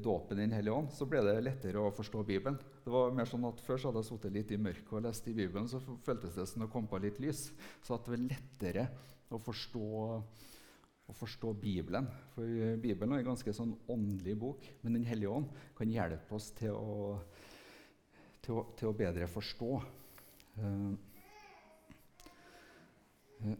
dåpen 0.00 0.38
i 0.38 0.46
Den 0.46 0.54
hellige 0.56 0.72
ånd, 0.72 0.92
så 0.94 1.04
ble 1.04 1.20
det 1.26 1.42
lettere 1.42 1.82
å 1.82 1.92
forstå 1.92 2.22
Bibelen. 2.24 2.56
Det 2.84 2.92
var 2.92 3.12
mer 3.12 3.28
sånn 3.28 3.44
at 3.44 3.60
Før 3.60 3.80
så 3.80 3.90
hadde 3.90 4.00
jeg 4.00 4.08
sittet 4.08 4.32
litt 4.32 4.52
i 4.54 4.60
mørket 4.62 4.92
og 4.96 5.04
lest 5.04 5.26
i 5.28 5.34
Bibelen, 5.36 5.68
så 5.68 5.82
føltes 6.06 6.38
det 6.38 6.46
som 6.48 6.64
det 6.64 6.70
kom 6.72 6.86
på 6.88 7.00
litt 7.02 7.18
lys. 7.20 7.50
Så 7.84 7.96
at 7.96 8.06
det 8.06 8.14
var 8.14 8.22
lettere 8.22 8.86
å 9.28 9.40
forstå, 9.42 9.90
å 11.10 11.18
forstå 11.18 11.52
Bibelen. 11.60 12.08
For 12.32 12.78
Bibelen 12.80 13.12
er 13.12 13.24
en 13.24 13.32
ganske 13.34 13.56
sånn 13.58 13.74
åndelig 13.92 14.38
bok, 14.40 14.64
men 14.80 14.96
Den 14.96 15.04
hellige 15.10 15.34
ånd 15.34 15.52
kan 15.76 15.92
hjelpe 15.92 16.38
oss 16.38 16.52
til 16.56 16.72
å, 16.72 17.18
til 18.46 18.62
å, 18.62 18.66
til 18.78 18.88
å 18.94 18.96
bedre 18.96 19.28
forstå. 19.28 19.70
Uh, 20.56 20.92
uh, 23.44 23.56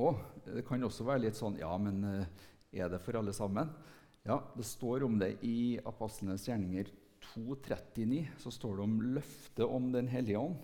og 0.00 0.22
det 0.46 0.64
kan 0.64 0.84
også 0.86 1.04
være 1.04 1.26
litt 1.26 1.36
sånn 1.36 1.58
Ja, 1.60 1.74
men 1.76 1.98
uh, 2.00 2.46
er 2.72 2.88
det 2.88 3.02
for 3.04 3.18
alle 3.20 3.34
sammen? 3.36 3.68
Ja, 4.24 4.38
Det 4.56 4.64
står 4.64 5.04
om 5.04 5.18
det 5.20 5.34
i 5.44 5.76
Apostlenes 5.84 6.46
gjerninger 6.48 6.88
2.39. 7.34 8.22
Så 8.40 8.52
står 8.54 8.78
det 8.78 8.86
om 8.86 8.96
løftet 9.18 9.66
om 9.66 9.90
Den 9.92 10.08
hellige 10.08 10.40
ånd. 10.40 10.56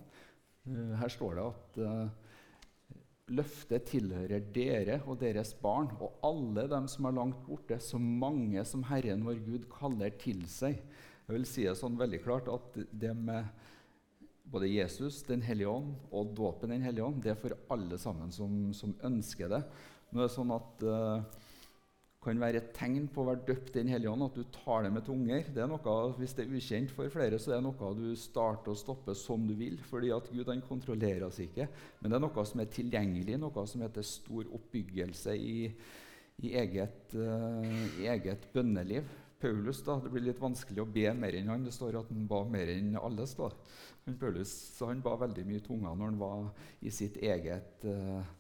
Her 0.69 1.11
står 1.11 1.39
det 1.39 1.45
at 1.49 1.79
løftet 3.33 3.89
tilhører 3.89 4.45
dere 4.55 4.99
og 5.07 5.19
deres 5.21 5.53
barn 5.61 5.91
og 5.99 6.19
alle 6.25 6.67
dem 6.71 6.89
som 6.91 7.09
er 7.09 7.17
langt 7.17 7.41
borte, 7.47 7.79
så 7.81 8.01
mange 8.01 8.63
som 8.69 8.85
Herren 8.89 9.25
vår 9.27 9.41
Gud 9.47 9.67
kaller 9.73 10.15
til 10.21 10.45
seg. 10.51 10.81
Jeg 11.29 11.37
vil 11.37 11.49
si 11.49 11.67
det 11.67 11.77
sånn 11.77 11.99
veldig 12.01 12.23
klart 12.25 12.49
at 12.53 12.79
det 12.89 13.13
med 13.17 13.49
både 14.53 14.71
Jesus, 14.71 15.23
Den 15.27 15.43
hellige 15.45 15.71
ånd 15.71 15.93
og 16.11 16.33
dåpen 16.37 16.73
Den 16.73 16.87
hellige 16.87 17.05
ånd, 17.05 17.21
det 17.25 17.35
er 17.35 17.41
for 17.41 17.57
alle 17.75 17.99
sammen 18.01 18.33
som, 18.35 18.73
som 18.77 18.95
ønsker 19.05 19.53
det. 19.53 19.63
Nå 20.11 20.23
er 20.23 20.29
det 20.29 20.35
sånn 20.35 20.55
at 20.55 20.85
uh, 20.89 21.45
kan 22.25 22.41
være 22.41 22.61
et 22.61 22.73
tegn 22.77 23.07
på 23.13 23.23
å 23.23 23.29
være 23.29 23.45
døpt 23.47 23.77
Den 23.77 23.91
hellige 23.93 24.11
ånd 24.11 24.27
at 24.27 24.39
du 24.39 24.43
tar 24.55 24.85
det 24.85 24.93
med 24.95 25.05
tunger. 25.07 25.47
Det 25.55 25.63
er 25.63 25.71
noe, 25.71 25.97
hvis 26.19 26.35
det 26.37 26.45
er 26.45 26.57
ukjent 26.59 26.95
for 26.95 27.13
flere, 27.13 27.39
så 27.39 27.53
er 27.53 27.61
det 27.61 27.69
noe 27.69 27.93
du 27.99 28.09
starter 28.19 28.75
og 28.75 28.81
stopper 28.81 29.17
som 29.19 29.47
du 29.49 29.55
vil. 29.59 29.79
fordi 29.91 30.11
at 30.17 30.33
Gud 30.33 30.51
han 30.51 30.65
kontrollerer 30.65 31.29
oss 31.29 31.41
ikke. 31.45 31.69
Men 32.01 32.11
det 32.11 32.19
er 32.19 32.27
noe 32.27 32.47
som 32.51 32.65
er 32.65 32.75
tilgjengelig, 32.75 33.39
noe 33.39 33.67
som 33.71 33.85
heter 33.85 34.07
stor 34.07 34.51
oppbyggelse 34.59 35.37
i, 35.37 35.71
i, 36.43 36.53
eget, 36.59 37.15
uh, 37.15 37.65
i 38.03 38.11
eget, 38.11 38.51
bønneliv. 38.55 39.09
Paulus 39.39 39.85
da, 39.87 39.99
Det 40.03 40.11
blir 40.11 40.25
litt 40.27 40.41
vanskelig 40.43 40.83
å 40.83 40.91
be 40.91 41.07
mer 41.15 41.37
enn 41.39 41.51
han. 41.53 41.67
Det 41.67 41.75
står 41.75 42.01
at 42.01 42.11
han 42.11 42.27
ba 42.31 42.43
mer 42.49 42.73
enn 42.73 42.97
alle. 42.99 43.27
står. 43.27 43.55
Han, 44.07 44.19
Paulus 44.19 44.53
han 44.81 45.05
ba 45.05 45.15
veldig 45.21 45.47
mye 45.47 45.65
tunga 45.65 45.95
når 45.95 46.13
han 46.13 46.21
var 46.21 46.49
i 46.81 46.91
sitt 46.91 47.21
eget 47.23 47.87
eh, 47.87 48.35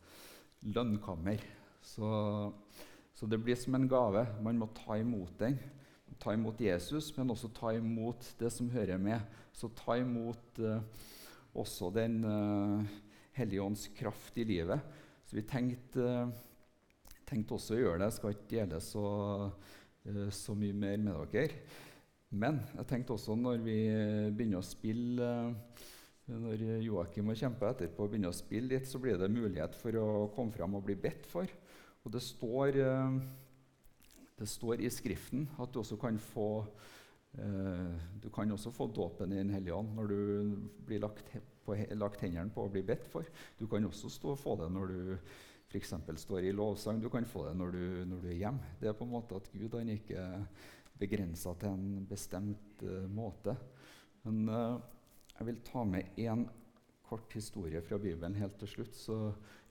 lønnkammer. 0.74 1.44
Så 1.84 2.10
så 3.18 3.26
det 3.26 3.40
blir 3.42 3.56
som 3.58 3.74
en 3.74 3.88
gave. 3.90 4.20
Man 4.46 4.60
må 4.60 4.68
ta 4.76 4.94
imot 4.94 5.32
den. 5.40 5.56
Ta 6.22 6.36
imot 6.36 6.60
Jesus, 6.62 7.10
men 7.16 7.32
også 7.34 7.48
ta 7.50 7.72
imot 7.74 8.28
det 8.38 8.52
som 8.54 8.68
hører 8.70 9.00
med. 9.02 9.24
Så 9.50 9.72
ta 9.74 9.96
imot 9.98 10.60
eh, 10.62 10.84
også 11.58 11.90
Den 11.90 12.20
eh, 12.22 12.92
hellige 13.40 13.64
ånds 13.64 13.88
kraft 13.98 14.38
i 14.38 14.44
livet. 14.46 14.86
Så 15.26 15.34
vi 15.34 15.42
tenkte, 15.44 15.98
uh, 16.00 16.30
tenkte 17.26 17.56
også 17.56 17.74
å 17.74 17.80
gjøre 17.80 17.98
det. 17.98 18.06
Jeg 18.06 18.16
skal 18.16 18.36
ikke 18.36 18.48
dele 18.52 18.78
så, 18.80 19.02
så 20.32 20.54
mye 20.56 20.76
mer 20.76 20.98
med 21.02 21.32
dere. 21.32 21.62
Men 22.30 22.60
jeg 22.76 22.88
tenkte 22.88 23.14
også 23.16 23.36
når 23.36 23.62
vi 23.64 23.78
begynner 24.36 24.60
å 24.60 24.66
spille 24.66 25.30
når 26.28 26.62
Joakim 26.84 27.30
og 27.32 27.38
Kjempe 27.40 27.70
etterpå 27.72 28.04
begynner 28.04 28.28
å 28.28 28.36
spille 28.36 28.74
litt, 28.74 28.88
så 28.88 29.00
blir 29.00 29.16
det 29.16 29.30
mulighet 29.32 29.76
for 29.78 29.96
å 29.96 30.08
komme 30.34 30.52
fram 30.52 30.76
og 30.76 30.84
bli 30.84 30.96
bedt 31.00 31.24
for. 31.30 31.48
Og 32.04 32.12
det 32.12 32.20
står, 32.24 32.76
eh, 32.76 33.18
det 34.36 34.48
står, 34.48 34.82
i 34.84 34.90
Skriften 34.92 35.48
at 35.58 35.72
du 35.72 35.80
også 35.80 35.96
kan 35.96 36.18
få 36.18 36.66
eh, 37.38 37.96
du 38.20 38.28
kan 38.30 38.50
også 38.52 38.70
få 38.70 38.90
dåpen 38.92 39.32
i 39.32 39.40
Den 39.40 39.50
hellige 39.50 39.74
ånd 39.74 39.96
når 39.96 40.08
du 40.08 40.20
blir 40.86 41.00
lagt, 41.00 41.32
på, 41.64 41.76
lagt 41.96 42.20
hendene 42.20 42.52
på 42.52 42.66
og 42.66 42.72
blir 42.72 42.84
bedt 42.84 43.08
for. 43.08 43.24
Du 43.58 43.66
kan 43.66 43.84
også 43.84 44.08
stå, 44.08 44.34
få 44.36 44.56
det 44.60 44.70
når 44.72 44.86
du 44.86 45.18
f.eks. 45.68 45.94
står 46.16 46.48
i 46.48 46.52
lovsang. 46.52 47.00
Du 47.02 47.10
kan 47.12 47.26
få 47.28 47.44
det 47.48 47.56
når 47.58 47.72
du, 47.74 47.82
når 48.08 48.22
du, 48.22 48.28
er 48.28 48.40
hjemme. 48.40 48.74
Det 48.80 48.88
er 48.88 48.96
på 48.96 49.04
en 49.04 49.12
måte 49.12 49.36
at 49.36 49.50
Gud 49.52 49.76
han 49.76 49.90
ikke 49.92 50.22
begrensa 50.98 51.52
til 51.60 51.74
en 51.74 52.06
bestemt 52.08 52.84
uh, 52.84 53.04
måte. 53.12 53.54
Men 54.24 54.48
uh, 54.48 54.80
jeg 55.36 55.50
vil 55.50 55.60
ta 55.66 55.84
med 55.86 56.16
én 56.18 56.46
kort 57.08 57.32
historie 57.36 57.80
fra 57.84 57.98
Bibelen 58.00 58.36
helt 58.40 58.58
til 58.60 58.68
slutt. 58.68 58.96
Så 58.96 59.18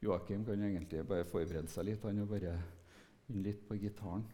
Joakim 0.01 0.45
kan 0.45 0.63
egentlig 0.63 1.03
bare 1.07 1.25
forberede 1.25 1.69
seg 1.71 1.89
litt. 1.89 2.05
Han 2.05 2.21
er 2.21 2.29
bare 2.29 2.53
litt 3.33 3.65
på 3.67 3.77
gitaren. 3.81 4.25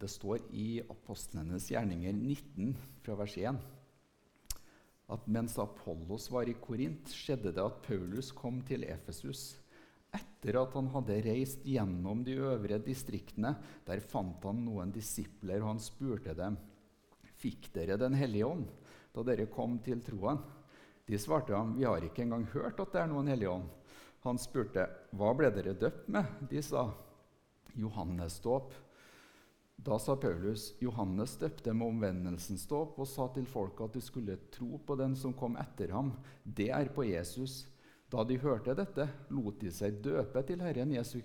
Det 0.00 0.10
står 0.10 0.42
i 0.52 0.82
Apostlenes 0.82 1.70
gjerninger 1.70 2.12
19 2.12 2.74
fra 3.04 3.16
vers 3.20 3.38
1 3.38 3.62
at 5.12 5.26
mens 5.28 5.58
Apollos 5.60 6.30
var 6.32 6.48
i 6.48 6.56
Korint, 6.56 7.12
skjedde 7.12 7.52
det 7.52 7.62
at 7.62 7.82
Paulus 7.84 8.30
kom 8.32 8.62
til 8.64 8.86
Efesus. 8.88 9.58
Etter 10.14 10.56
at 10.60 10.76
han 10.78 10.88
hadde 10.94 11.18
reist 11.26 11.64
gjennom 11.66 12.22
de 12.24 12.38
øvre 12.40 12.78
distriktene, 12.82 13.54
der 13.84 14.00
fant 14.00 14.44
han 14.46 14.62
noen 14.64 14.92
disipler, 14.94 15.60
og 15.60 15.74
han 15.74 15.82
spurte 15.82 16.36
dem, 16.38 16.58
Fikk 17.34 17.72
dere 17.74 17.98
Den 18.00 18.14
hellige 18.16 18.46
ånd 18.46 18.68
da 19.12 19.24
dere 19.26 19.50
kom 19.52 19.76
til 19.84 20.00
troen? 20.06 20.38
De 21.04 21.18
svarte 21.20 21.52
ham, 21.52 21.74
Vi 21.76 21.84
har 21.84 22.02
ikke 22.02 22.22
engang 22.24 22.46
hørt 22.54 22.80
at 22.80 22.94
det 22.94 23.02
er 23.02 23.10
noen 23.10 23.28
hellige 23.28 23.50
ånd. 23.50 23.68
Han 24.24 24.38
spurte, 24.40 24.86
Hva 25.12 25.34
ble 25.36 25.50
dere 25.52 25.74
døpt 25.76 26.08
med? 26.08 26.30
De 26.48 26.62
sa, 26.64 26.86
Johannesdåp. 27.76 28.72
Da 29.76 29.98
sa 29.98 30.14
Paulus, 30.16 30.72
Johannes 30.80 31.34
døpte 31.36 31.72
med 31.74 31.88
omvendelsens 31.90 32.64
dåp 32.70 32.98
og 33.02 33.08
sa 33.10 33.26
til 33.34 33.46
folk 33.50 33.82
at 33.84 33.96
de 33.96 34.02
skulle 34.04 34.38
tro 34.54 34.78
på 34.78 34.96
den 34.96 35.16
som 35.18 35.34
kom 35.36 35.58
etter 35.60 35.92
ham. 35.92 36.12
Det 36.44 36.70
er 36.72 36.92
på 36.94 37.04
Jesus. 37.08 37.64
Da 38.12 38.22
de 38.24 38.38
hørte 38.38 38.76
dette, 38.78 39.08
lot 39.34 39.58
de 39.60 39.72
seg 39.74 39.98
døpe 40.04 40.44
til 40.46 40.62
Herren 40.62 40.92
Jesu, 40.94 41.18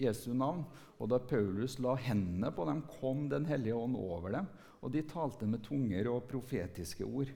Jesu 0.00 0.34
navn. 0.36 0.66
Og 1.00 1.08
da 1.10 1.18
Paulus 1.18 1.78
la 1.82 1.94
hendene 1.96 2.52
på 2.54 2.66
dem, 2.68 2.84
kom 3.00 3.28
Den 3.28 3.46
hellige 3.48 3.74
ånd 3.74 3.96
over 3.96 4.30
dem, 4.36 4.46
og 4.82 4.92
de 4.92 5.02
talte 5.08 5.48
med 5.48 5.64
tunger 5.64 6.10
og 6.12 6.28
profetiske 6.28 7.04
ord. 7.04 7.32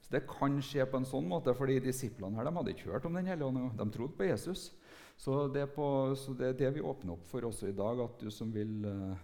Så 0.00 0.12
Det 0.12 0.26
kan 0.28 0.60
skje 0.62 0.86
på 0.86 1.00
en 1.00 1.08
sånn 1.08 1.28
måte, 1.28 1.54
fordi 1.54 1.80
disiplene 1.80 2.36
her, 2.36 2.44
de 2.44 2.56
hadde 2.56 2.74
ikke 2.74 2.92
hørt 2.92 3.06
om 3.06 3.14
Den 3.14 3.26
hellige 3.26 3.46
ånd. 3.48 3.78
De 3.78 3.90
trodde 3.90 4.16
på 4.16 4.28
Jesus. 4.28 4.70
Så 5.16 5.48
det 5.52 5.66
på, 5.74 6.14
så 6.16 6.32
det, 6.32 6.46
er 6.46 6.56
det 6.56 6.74
vi 6.78 6.80
åpner 6.80 7.12
opp 7.12 7.26
for 7.28 7.44
også 7.44 7.68
i 7.68 7.76
dag, 7.76 7.98
at 8.00 8.22
du 8.22 8.30
som 8.32 8.52
vil, 8.52 8.86
uh, 8.86 9.16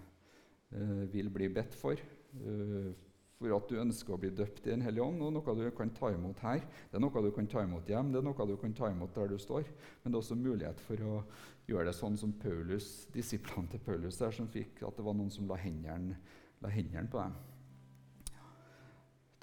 vil 1.13 1.29
bli 1.31 1.47
bedt 1.55 1.77
for 1.79 2.01
uh, 2.43 2.91
for 3.37 3.53
at 3.53 3.69
du 3.69 3.77
ønsker 3.81 4.15
å 4.15 4.21
bli 4.21 4.31
døpt 4.33 4.65
i 4.65 4.73
Den 4.73 4.85
hellige 4.87 5.05
ånd, 5.05 5.21
og 5.21 5.35
noe 5.35 5.57
du 5.59 5.67
kan 5.77 5.91
ta 5.95 6.09
imot 6.13 6.41
her. 6.45 6.63
Det 6.89 6.97
er 6.97 7.03
noe 7.05 7.25
du 7.25 7.31
kan 7.37 7.49
ta 7.53 7.65
imot 7.67 7.91
hjem, 7.91 8.13
det 8.13 8.21
er 8.23 8.25
noe 8.25 8.47
du 8.49 8.55
kan 8.61 8.77
ta 8.77 8.89
imot 8.93 9.13
der 9.17 9.29
du 9.33 9.37
står. 9.41 9.69
Men 10.03 10.13
det 10.13 10.17
er 10.17 10.23
også 10.23 10.39
mulighet 10.41 10.81
for 10.87 11.05
å 11.05 11.19
gjøre 11.69 11.91
det 11.91 11.99
sånn 11.99 12.17
som 12.17 12.33
Paulus, 12.41 12.89
disiplene 13.13 13.69
til 13.73 13.85
Paulus 13.85 14.23
der, 14.23 14.33
som 14.33 14.49
fikk 14.49 14.81
at 14.89 14.97
det 14.97 15.05
var 15.05 15.19
noen 15.19 15.33
som 15.35 15.51
la 15.51 15.61
hendene, 15.61 16.17
la 16.65 16.73
hendene 16.73 17.13
på 17.13 17.21
dem. 17.21 17.37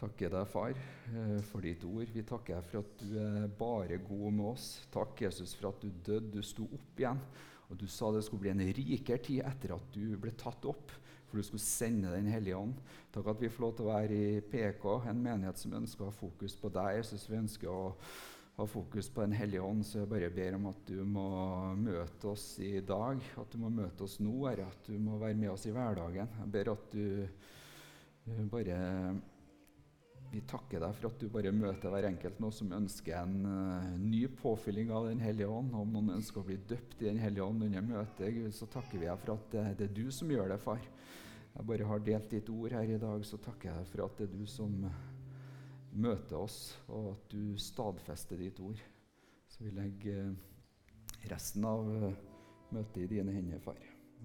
Takker 0.03 0.33
deg, 0.33 0.49
Far, 0.49 0.73
eh, 0.73 1.37
for 1.45 1.63
ditt 1.63 1.85
ord. 1.85 2.09
Vi 2.11 2.25
takker 2.27 2.57
deg 2.57 2.71
for 2.71 2.81
at 2.81 3.03
du 3.05 3.13
er 3.21 3.45
bare 3.61 4.01
god 4.01 4.33
med 4.33 4.47
oss. 4.55 4.67
Takk, 4.91 5.21
Jesus, 5.21 5.53
for 5.53 5.69
at 5.69 5.85
du 5.85 5.93
døde, 5.93 6.33
du 6.33 6.41
sto 6.43 6.65
opp 6.65 6.99
igjen. 6.99 7.21
Og 7.69 7.77
du 7.79 7.85
sa 7.87 8.09
det 8.11 8.25
skulle 8.25 8.47
bli 8.47 8.55
en 8.55 8.67
rikere 8.73 9.21
tid 9.23 9.45
etter 9.45 9.77
at 9.77 9.85
du 9.93 10.17
ble 10.19 10.33
tatt 10.35 10.65
opp 10.67 10.91
for 11.33 11.41
du 11.41 11.47
skulle 11.47 11.65
sende 11.65 12.11
Den 12.13 12.27
hellige 12.29 12.57
ånd. 12.59 12.75
Takk 13.09 13.31
at 13.31 13.41
vi 13.41 13.49
får 13.49 13.63
lov 13.65 13.71
til 13.73 13.87
å 13.87 13.89
være 13.89 14.19
i 14.19 14.43
PK, 14.45 14.85
en 15.09 15.23
menighet 15.25 15.57
som 15.57 15.73
ønsker 15.79 16.05
å 16.05 16.11
ha 16.11 16.13
fokus 16.13 16.53
på 16.61 16.69
deg. 16.69 16.99
Jeg 16.99 17.07
synes 17.09 17.25
vi 17.31 17.39
ønsker 17.39 17.71
å 17.73 17.87
ha 18.59 18.67
fokus 18.69 19.09
på 19.09 19.25
Den 19.25 19.33
hellige 19.33 19.65
ånd, 19.65 19.81
så 19.81 20.03
jeg 20.03 20.11
bare 20.13 20.29
ber 20.29 20.59
om 20.59 20.69
at 20.69 20.85
du 20.85 21.01
må 21.01 21.25
møte 21.81 22.29
oss 22.35 22.45
i 22.61 22.75
dag. 22.85 23.25
At 23.41 23.49
du 23.49 23.57
må 23.63 23.73
møte 23.73 24.05
oss 24.05 24.19
nå, 24.21 24.35
Herre. 24.45 24.69
At 24.69 24.85
du 24.85 24.93
må 25.01 25.17
være 25.17 25.41
med 25.41 25.55
oss 25.55 25.65
i 25.65 25.73
hverdagen. 25.73 26.37
Jeg 26.43 26.53
ber 26.53 26.73
at 26.75 26.93
du 26.93 27.05
bare 28.53 28.77
vi 30.33 30.41
takker 30.49 30.81
deg 30.81 30.95
for 30.97 31.11
at 31.11 31.19
du 31.21 31.27
bare 31.29 31.51
møter 31.53 31.91
hver 31.93 32.07
enkelt 32.07 32.39
nå 32.41 32.49
som 32.55 32.71
ønsker 32.73 33.19
en 33.19 33.43
uh, 33.45 33.91
ny 34.01 34.23
påfylling 34.39 34.89
av 34.89 35.05
Den 35.11 35.21
hellige 35.21 35.49
ånd. 35.49 35.75
Om 35.77 35.91
noen 35.93 36.15
ønsker 36.15 36.41
å 36.41 36.47
bli 36.47 36.57
døpt 36.57 37.03
i 37.03 37.09
Den 37.11 37.21
hellige 37.21 37.45
ånd 37.45 37.61
under 37.67 37.85
møtet, 37.85 38.33
Gud, 38.33 38.49
så 38.55 38.65
takker 38.73 38.97
vi 38.97 39.05
deg 39.05 39.19
for 39.21 39.35
at 39.35 39.45
det, 39.53 39.65
det, 39.77 39.89
er 39.91 39.99
du 39.99 40.09
som 40.15 40.31
gjør 40.33 40.49
det, 40.55 40.57
far. 40.63 40.81
Jeg 41.53 41.67
bare 41.69 41.87
har 41.89 42.01
delt 42.01 42.31
ditt 42.33 42.49
ord 42.49 42.73
her 42.73 42.95
i 42.95 42.99
dag, 43.01 43.25
så 43.25 43.37
takker 43.37 43.69
jeg 43.69 43.83
deg 43.83 43.91
for 43.91 44.05
at 44.05 44.17
det 44.17 44.25
er 44.25 44.33
du 44.33 44.45
som 44.49 44.73
møter 45.93 46.39
oss, 46.39 46.57
og 46.89 47.11
at 47.13 47.27
du 47.35 47.53
stadfester 47.61 48.41
ditt 48.41 48.59
ord. 48.63 48.81
Så 49.53 49.61
vi 49.61 49.73
legger 49.75 50.33
resten 51.29 51.65
av 51.69 51.85
møtet 52.73 53.03
i 53.03 53.09
dine 53.19 53.35
hender, 53.35 53.61
far. 53.61 53.77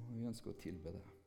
Og 0.09 0.17
vi 0.17 0.29
ønsker 0.31 0.55
å 0.55 0.61
tilbe 0.63 0.95
deg. 0.97 1.18